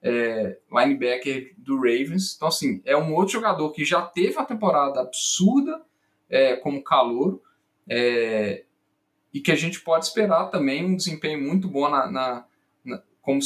[0.03, 2.35] é, linebacker do Ravens.
[2.37, 5.83] Então, assim, é um outro jogador que já teve uma temporada absurda
[6.31, 7.43] é, como calor.
[7.89, 8.65] É,
[9.33, 12.45] e que a gente pode esperar também um desempenho muito bom na, na,
[12.85, 13.41] na como.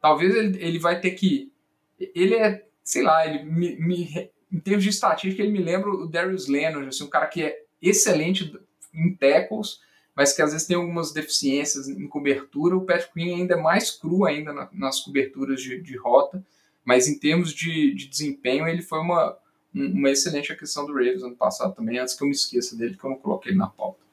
[0.00, 1.52] Talvez ele, ele vai ter que.
[1.98, 6.06] Ele é, sei lá, ele me, me, em termos de estatística, ele me lembra o
[6.06, 8.56] Darius Leonard, assim, um cara que é excelente
[8.94, 9.80] em tackles,
[10.14, 12.76] mas que às vezes tem algumas deficiências em cobertura.
[12.76, 16.44] O Patrick Queen ainda é mais cru ainda na, nas coberturas de, de, rota,
[16.84, 19.36] mas em termos de, de desempenho, ele foi uma,
[19.72, 23.04] uma excelente aquisição do Ravens ano passado também, antes que eu me esqueça dele, que
[23.04, 24.07] eu não coloquei na pauta.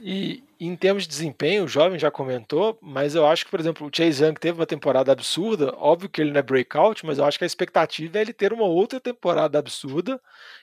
[0.00, 3.86] E em termos de desempenho, o jovem já comentou, mas eu acho que, por exemplo,
[3.86, 5.74] o Chase Young teve uma temporada absurda.
[5.76, 8.52] Óbvio que ele não é breakout, mas eu acho que a expectativa é ele ter
[8.52, 10.20] uma outra temporada absurda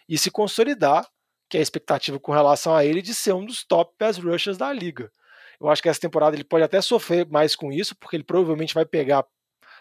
[0.07, 1.07] e se consolidar,
[1.49, 4.57] que é a expectativa com relação a ele de ser um dos top pass rushers
[4.57, 5.11] da liga.
[5.59, 8.73] Eu acho que essa temporada ele pode até sofrer mais com isso, porque ele provavelmente
[8.73, 9.25] vai pegar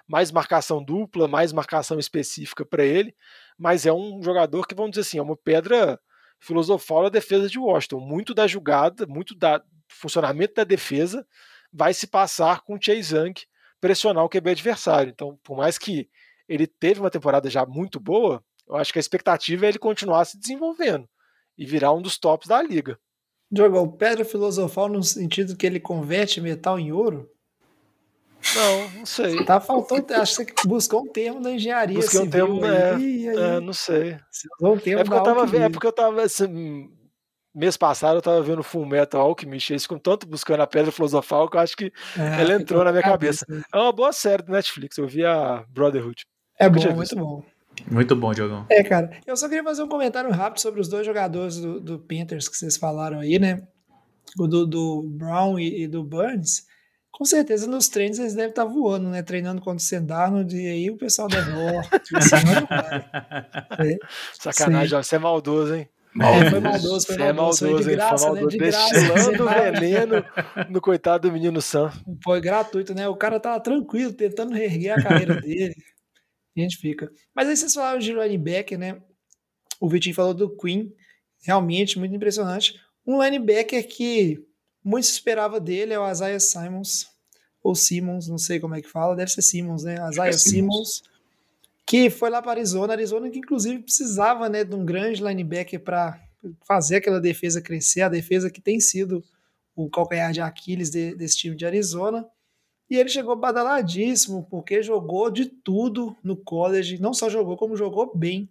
[0.08, 3.14] mais marcação dupla, mais marcação específica para ele,
[3.58, 6.00] mas é um jogador que, vamos dizer assim, é uma pedra
[6.40, 8.00] filosofal da defesa de Washington.
[8.00, 11.26] Muito da jogada, muito da funcionamento da defesa
[11.72, 13.34] vai se passar com o Chase Young
[13.80, 15.10] pressionar o QB adversário.
[15.10, 16.08] Então, por mais que
[16.48, 20.24] ele teve uma temporada já muito boa, eu acho que a expectativa é ele continuar
[20.24, 21.08] se desenvolvendo
[21.56, 22.98] e virar um dos tops da liga.
[23.50, 27.30] Diogo, o pedra filosofal no sentido que ele converte metal em ouro?
[28.54, 29.44] Não, não sei.
[29.44, 33.26] Tá faltando, acho que você buscou um termo da engenharia Busquei um termo, é, aí,
[33.26, 34.18] é, não sei.
[34.60, 36.88] Um termo é porque eu tava vendo, é porque eu tava assim,
[37.54, 41.48] mês passado eu tava vendo Full Metal Alchemist, eles ficam tanto buscando a pedra filosofal
[41.48, 43.44] que eu acho que é, ela entrou na minha cabeça.
[43.44, 43.66] cabeça.
[43.72, 46.24] É uma boa série do Netflix, eu vi a Brotherhood.
[46.58, 47.42] É bom, muito bom.
[47.88, 48.66] Muito bom, Diogão.
[48.68, 49.10] É, cara.
[49.24, 52.56] Eu só queria fazer um comentário rápido sobre os dois jogadores do, do Panthers que
[52.56, 53.62] vocês falaram aí, né?
[54.36, 56.66] O do, do Brown e, e do Burns
[57.18, 59.24] com certeza nos treinos eles devem estar voando, né?
[59.24, 61.82] Treinando contra o Sendarno e aí o pessoal deve, ó,
[63.82, 63.98] é.
[64.38, 65.88] Sacanagem, ó, você é maldoso, hein?
[66.20, 68.50] É, foi maldoso, foi é maldoso, foi de graça, foi maldoso, né?
[68.50, 68.94] De graça.
[68.94, 70.24] Destilando veneno
[70.70, 71.90] no coitado do menino Sam.
[72.22, 73.08] Foi gratuito, né?
[73.08, 75.74] O cara tava tranquilo, tentando reerguer a carreira dele.
[76.56, 77.10] a gente fica.
[77.34, 79.02] Mas aí vocês falaram de linebacker, né?
[79.80, 80.94] O Vitinho falou do Queen.
[81.42, 82.78] Realmente, muito impressionante.
[83.04, 84.46] Um linebacker que
[84.84, 87.08] muito se esperava dele é o Isaiah Simons,
[87.62, 89.94] ou Simmons, não sei como é que fala, deve ser Simmons, né?
[90.10, 91.02] Isaiah é Simmons,
[91.84, 96.20] que foi lá para Arizona, Arizona que inclusive precisava né, de um grande linebacker para
[96.66, 99.24] fazer aquela defesa crescer, a defesa que tem sido
[99.74, 102.26] o calcanhar de Aquiles de, desse time de Arizona.
[102.90, 108.10] E ele chegou badaladíssimo, porque jogou de tudo no college, não só jogou, como jogou
[108.14, 108.48] bem.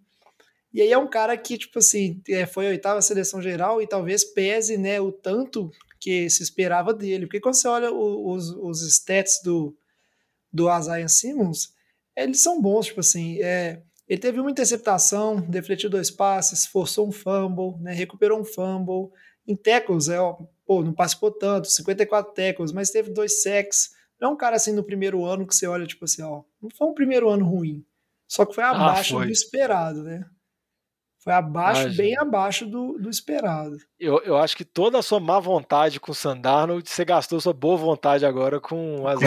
[0.72, 3.86] E aí é um cara que, tipo assim, é, foi a oitava seleção geral e
[3.86, 5.70] talvez pese né, o tanto
[6.00, 7.26] que se esperava dele.
[7.26, 9.76] Porque quando você olha os, os stats do,
[10.52, 11.74] do Isaiah Simmons,
[12.16, 17.12] eles são bons, tipo assim, é, ele teve uma interceptação, defletiu dois passes, forçou um
[17.12, 19.10] fumble, né, recuperou um fumble.
[19.46, 20.36] Em tackles, é, ó,
[20.66, 23.90] pô, não participou tanto, 54 tackles, mas teve dois sacks.
[24.20, 26.68] Não é um cara assim no primeiro ano que você olha, tipo assim, ó, não
[26.76, 27.84] foi um primeiro ano ruim.
[28.26, 29.26] Só que foi ah, abaixo ah, foi.
[29.26, 30.24] do esperado, né?
[31.22, 33.76] Foi abaixo, bem abaixo do, do esperado.
[33.98, 37.52] Eu, eu acho que toda a sua má vontade com o Sandarno, você gastou sua
[37.52, 39.18] boa vontade agora com as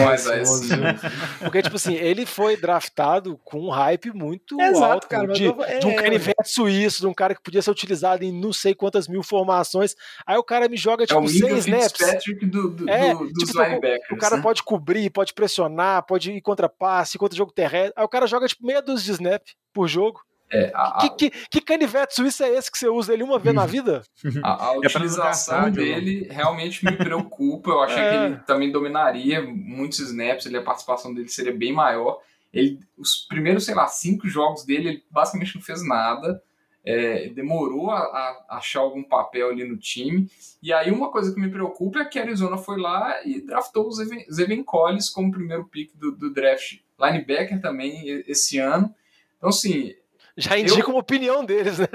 [1.38, 5.08] Porque, tipo assim, ele foi draftado com um hype muito Exato, alto.
[5.08, 5.62] Cara, de, tô...
[5.62, 8.74] é, de, um canivete suíço, de um cara que podia ser utilizado em não sei
[8.74, 9.94] quantas mil formações.
[10.26, 12.24] Aí o cara me joga, tipo, é seis snaps.
[12.40, 14.10] Do, do, é, do, dos tipo, linebackers.
[14.10, 14.42] O, o cara né?
[14.42, 17.92] pode cobrir, pode pressionar, pode ir contra passe, contra jogo terrestre.
[17.94, 19.42] Aí o cara joga, tipo, meia dúzia de snap
[19.74, 20.22] por jogo.
[20.52, 23.54] É, a, que, que, que, canivete suíço é esse que você usa ele uma vez
[23.54, 24.02] na vida?
[24.42, 27.70] A, a é utilização dele realmente me preocupa.
[27.70, 28.10] Eu achei é.
[28.10, 32.20] que ele também dominaria muitos snaps, ele, a participação dele seria bem maior.
[32.52, 36.42] Ele, os primeiros, sei lá, cinco jogos dele, ele basicamente não fez nada.
[36.84, 40.28] É, demorou a, a, achar algum papel ali no time.
[40.62, 43.86] E aí uma coisa que me preocupa é que a Arizona foi lá e draftou
[43.86, 46.80] o Zevin Collins como primeiro pick do, do draft.
[47.00, 48.94] Linebacker também esse ano.
[49.38, 49.94] Então, assim,
[50.36, 50.90] já indica eu...
[50.90, 51.88] uma opinião deles, né?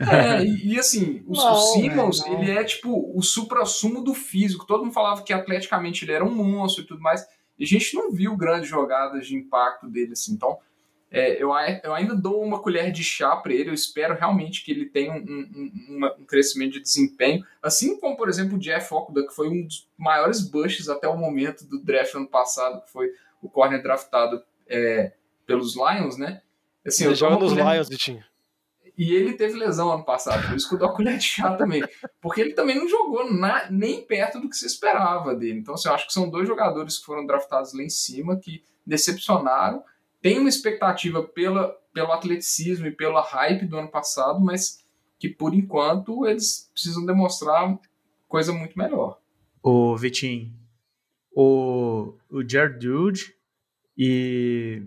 [0.00, 2.42] É, e, e assim, o, não, o Simmons, não.
[2.42, 4.66] ele é tipo o supra-sumo do físico.
[4.66, 7.26] Todo mundo falava que atleticamente ele era um monstro e tudo mais.
[7.58, 10.32] E a gente não viu grandes jogadas de impacto dele, assim.
[10.32, 10.58] Então,
[11.10, 11.50] é, eu,
[11.82, 13.70] eu ainda dou uma colher de chá para ele.
[13.70, 17.44] Eu espero realmente que ele tenha um, um, um, crescimento de desempenho.
[17.62, 21.16] Assim como, por exemplo, o Jeff Okuda, que foi um dos maiores bushes até o
[21.16, 23.10] momento do draft ano passado, que foi
[23.42, 25.12] o corner draftado é,
[25.46, 26.42] pelos Lions, né?
[26.86, 27.74] Assim, ele joga nos colher...
[27.74, 28.24] Lions, Vitinho.
[28.96, 31.54] E ele teve lesão ano passado, por isso que eu dou a colher de chá
[31.56, 31.84] também.
[32.20, 35.60] Porque ele também não jogou na, nem perto do que se esperava dele.
[35.60, 38.64] Então, assim, eu acho que são dois jogadores que foram draftados lá em cima, que
[38.84, 39.84] decepcionaram.
[40.20, 44.84] Tem uma expectativa pela, pelo atleticismo e pela hype do ano passado, mas
[45.16, 47.78] que por enquanto eles precisam demonstrar
[48.26, 49.20] coisa muito melhor.
[49.62, 50.52] O Vitinho,
[51.32, 53.34] o, o Jared Dude
[53.96, 54.82] e,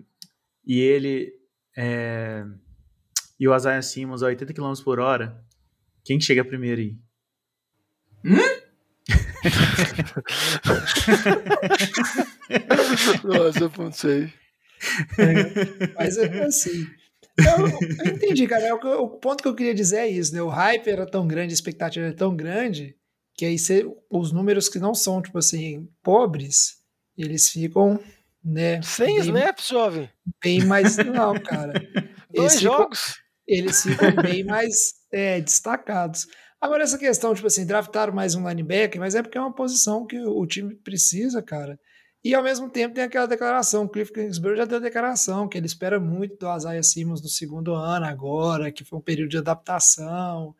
[0.66, 1.41] e ele
[1.76, 2.44] é...
[3.38, 5.44] E o Isaiah Simmons a 80 km por hora.
[6.04, 6.96] Quem chega primeiro aí?
[8.24, 8.62] Hum?
[13.24, 14.32] Nossa, eu não sei.
[15.18, 16.86] É, mas é assim.
[17.38, 17.68] Eu,
[18.04, 18.64] eu entendi, cara.
[18.64, 20.42] É o, o, ponto que eu queria dizer é isso, né?
[20.42, 22.96] O hype era tão grande, a expectativa era tão grande,
[23.34, 26.76] que aí cê, os números que não são, tipo assim, pobres,
[27.16, 28.00] eles ficam
[28.44, 28.80] né?
[28.82, 30.10] Sem bem, snaps, jovem.
[30.42, 30.96] Bem mais.
[30.96, 31.72] Não, cara.
[32.34, 33.16] Dois jogos.
[33.46, 36.26] Eles ficam bem mais é, destacados.
[36.60, 40.06] Agora, essa questão, tipo assim, draftaram mais um linebacker, mas é porque é uma posição
[40.06, 41.78] que o time precisa, cara.
[42.24, 45.58] E ao mesmo tempo tem aquela declaração, o Cliff Kingsbury já deu a declaração, que
[45.58, 49.38] ele espera muito do Isaiah Simmons no segundo ano agora, que foi um período de
[49.38, 50.54] adaptação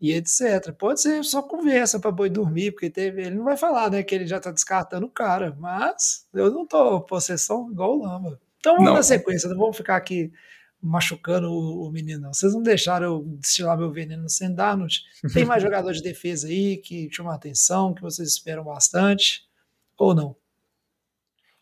[0.00, 0.72] e etc.
[0.72, 4.14] Pode ser só conversa para boi dormir, porque teve, ele não vai falar, né, que
[4.14, 8.40] ele já tá descartando o cara, mas eu não tô possessão igual o Lamba.
[8.58, 8.96] Então vamos não.
[8.96, 10.32] na sequência, não vamos ficar aqui
[10.80, 12.32] machucando o, o menino, não.
[12.32, 15.00] Vocês não deixaram eu destilar meu veneno sem Darnold.
[15.32, 19.48] Tem mais jogador de defesa aí que chamam a atenção, que vocês esperam bastante,
[19.96, 20.36] ou não?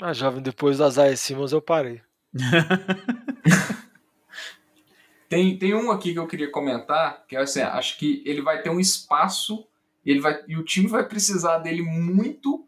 [0.01, 2.03] Ah, jovem, depois das Isaiah Simmons eu parei.
[5.29, 8.63] Tem, tem um aqui que eu queria comentar, que é assim, acho que ele vai
[8.63, 9.67] ter um espaço
[10.07, 12.65] ele vai, e o time vai precisar dele muito.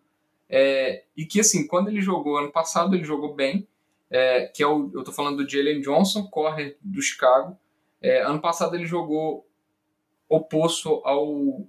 [0.51, 3.67] É, e que assim, quando ele jogou ano passado, ele jogou bem.
[4.11, 7.57] É, que é o, eu tô falando do Jalen Johnson, corner do Chicago.
[8.03, 9.47] É, ano passado ele jogou
[10.29, 11.65] oposto ao,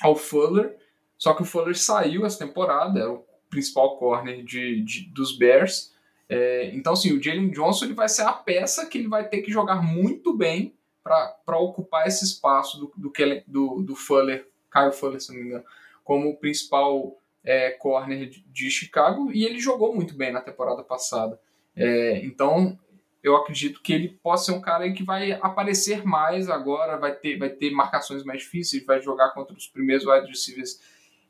[0.00, 0.76] ao Fuller,
[1.18, 5.94] só que o Fuller saiu essa temporada, era o principal corner de, de dos Bears.
[6.28, 9.42] É, então, assim, o Jalen Johnson ele vai ser a peça que ele vai ter
[9.42, 13.12] que jogar muito bem para ocupar esse espaço do, do,
[13.46, 15.64] do, do Fuller, Kyle Fuller, se não me engano,
[16.04, 21.38] como principal é, corner de, de, Chicago, e ele jogou muito bem na temporada passada.
[21.74, 22.78] É, então,
[23.22, 27.36] eu acredito que ele possa ser um cara que vai aparecer mais agora, vai ter,
[27.36, 30.80] vai ter marcações mais difíceis, vai jogar contra os primeiros wide receivers,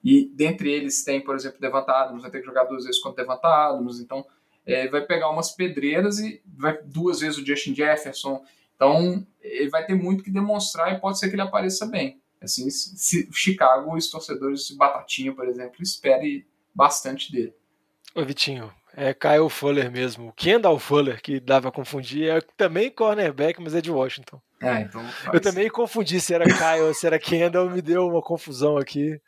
[0.04, 3.22] e dentre eles tem, por exemplo, Devant Adams, vai ter que jogar duas vezes contra
[3.22, 4.24] Devant Adams, então
[4.66, 8.44] é, vai pegar umas pedreiras e vai duas vezes o Justin Jefferson.
[8.74, 12.20] Então, ele vai ter muito que demonstrar e pode ser que ele apareça bem.
[12.40, 17.54] Assim, se, se Chicago, os torcedores de Batatinha, por exemplo, espere bastante dele.
[18.14, 20.28] Ô Vitinho, é Kyle Fuller mesmo.
[20.28, 24.40] O Kendall Fuller, que dava a confundir, é também cornerback, mas é de Washington.
[24.60, 25.02] É, então
[25.32, 29.20] Eu também confundi se era Kyle ou se era Kendall, me deu uma confusão aqui.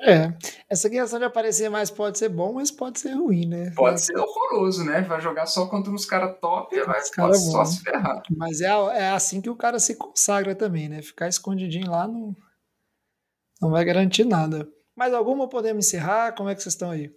[0.00, 0.32] É,
[0.68, 3.72] essa questão de aparecer mais pode ser bom, mas pode ser ruim, né?
[3.74, 5.00] Pode ser horroroso, né?
[5.02, 8.22] Vai jogar só contra uns caras top e vai cara só se ferrar.
[8.30, 11.02] Mas é, é assim que o cara se consagra também, né?
[11.02, 12.36] Ficar escondidinho lá não,
[13.60, 14.68] não vai garantir nada.
[14.94, 16.32] Mais alguma podemos encerrar?
[16.32, 17.12] Como é que vocês estão aí?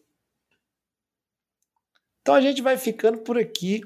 [2.22, 3.82] Então a gente vai ficando por aqui.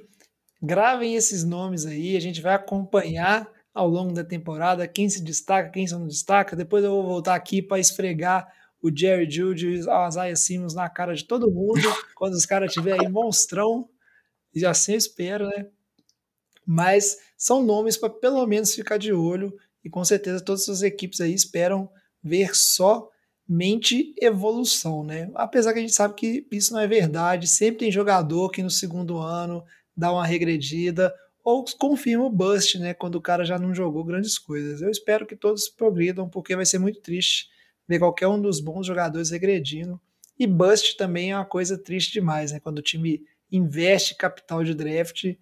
[0.62, 5.70] Gravem esses nomes aí, a gente vai acompanhar ao longo da temporada, quem se destaca,
[5.70, 6.56] quem se não destaca.
[6.56, 8.48] Depois eu vou voltar aqui para esfregar
[8.82, 11.82] o Jerry Judy e o Isaiah Simmons na cara de todo mundo,
[12.16, 13.90] quando os caras tiverem monstrão,
[14.54, 15.68] e assim eu espero, né?
[16.66, 21.22] Mas são nomes para pelo menos ficar de olho, e com certeza todas as equipes
[21.22, 21.90] aí esperam
[22.24, 25.30] ver somente evolução, né?
[25.36, 28.70] Apesar que a gente sabe que isso não é verdade, sempre tem jogador que no
[28.72, 29.64] segundo ano
[29.96, 31.14] dá uma regredida,
[31.44, 34.82] ou confirma o bust, né, quando o cara já não jogou grandes coisas.
[34.82, 37.48] Eu espero que todos progridam, porque vai ser muito triste
[37.88, 40.00] ver qualquer um dos bons jogadores regredindo.
[40.38, 44.74] E bust também é uma coisa triste demais, né, quando o time investe capital de
[44.74, 45.36] draft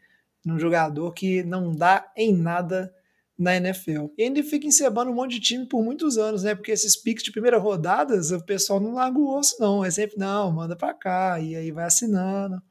[0.45, 2.93] num jogador que não dá em nada
[3.37, 4.07] na NFL.
[4.17, 6.53] E ainda fica encebando um monte de time por muitos anos, né?
[6.53, 9.83] Porque esses picks de primeira rodada, o pessoal não larga o osso, não.
[9.83, 12.61] É sempre, não, manda para cá, e aí vai assinando,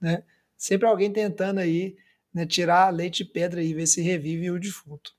[0.00, 0.22] né?
[0.56, 1.96] Sempre alguém tentando aí
[2.32, 5.12] né, tirar leite de pedra e ver se revive o defunto.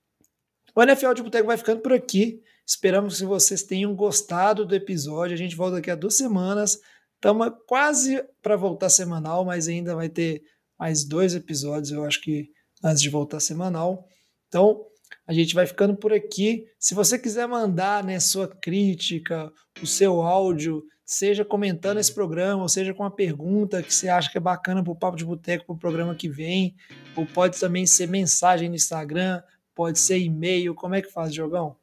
[0.76, 2.42] O NFL de Boteco vai ficando por aqui.
[2.66, 5.34] Esperamos que vocês tenham gostado do episódio.
[5.34, 6.80] A gente volta daqui a duas semanas.
[7.16, 10.42] Estamos quase para voltar semanal, mas ainda vai ter
[10.78, 12.50] mais dois episódios, eu acho que
[12.84, 14.06] antes de voltar semanal.
[14.48, 14.86] Então,
[15.26, 16.66] a gente vai ficando por aqui.
[16.78, 19.52] Se você quiser mandar né, sua crítica,
[19.82, 24.30] o seu áudio, seja comentando esse programa, ou seja com uma pergunta que você acha
[24.30, 26.76] que é bacana para o Papo de Boteco, para o programa que vem,
[27.16, 29.42] ou pode também ser mensagem no Instagram,
[29.74, 31.78] pode ser e-mail, como é que faz, Jogão?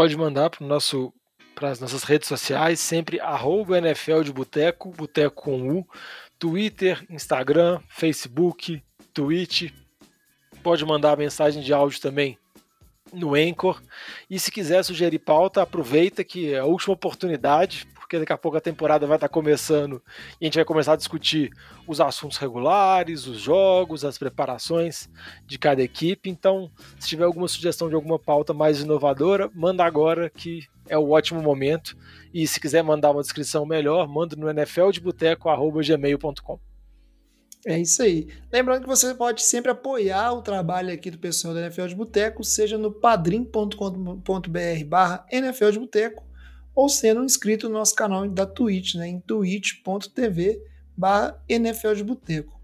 [0.00, 1.12] Pode mandar para nosso
[1.54, 5.86] para as nossas redes sociais, sempre arroba NFL de Boteco, Boteco com U,
[6.38, 8.82] Twitter, Instagram, Facebook,
[9.12, 9.70] Twitch.
[10.62, 12.38] Pode mandar mensagem de áudio também
[13.12, 13.82] no Anchor.
[14.30, 18.56] E se quiser sugerir pauta, aproveita que é a última oportunidade, porque daqui a pouco
[18.56, 20.02] a temporada vai estar começando
[20.40, 21.52] e a gente vai começar a discutir
[21.86, 25.08] os assuntos regulares, os jogos, as preparações
[25.46, 26.28] de cada equipe.
[26.28, 31.10] Então, se tiver alguma sugestão de alguma pauta mais inovadora, manda agora que é o
[31.10, 31.96] ótimo momento.
[32.34, 36.58] E se quiser mandar uma descrição melhor, manda no nfldeboteco.gmail.com.
[37.64, 38.26] É isso aí.
[38.52, 42.42] Lembrando que você pode sempre apoiar o trabalho aqui do pessoal da NFL de Boteco,
[42.42, 46.28] seja no padrim.com.br barra NFL de Boteco,
[46.80, 50.62] ou sendo inscrito no nosso canal da Twitch, né, em twitch.tv
[50.96, 52.58] barra NFL de Boteco.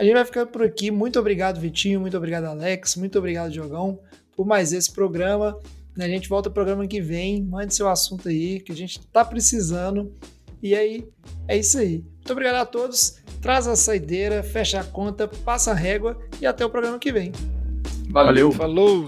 [0.00, 0.90] A gente vai ficando por aqui.
[0.90, 2.00] Muito obrigado, Vitinho.
[2.00, 2.96] Muito obrigado, Alex.
[2.96, 4.00] Muito obrigado, Diogão,
[4.34, 5.56] por mais esse programa.
[5.96, 7.40] A gente volta ao programa que vem.
[7.44, 10.12] Mande seu assunto aí, que a gente está precisando.
[10.60, 11.06] E aí,
[11.46, 11.98] é isso aí.
[12.16, 13.18] Muito obrigado a todos.
[13.40, 17.30] Traz a saideira, fecha a conta, passa a régua e até o programa que vem.
[18.10, 18.50] Valeu.
[18.50, 19.06] Falou.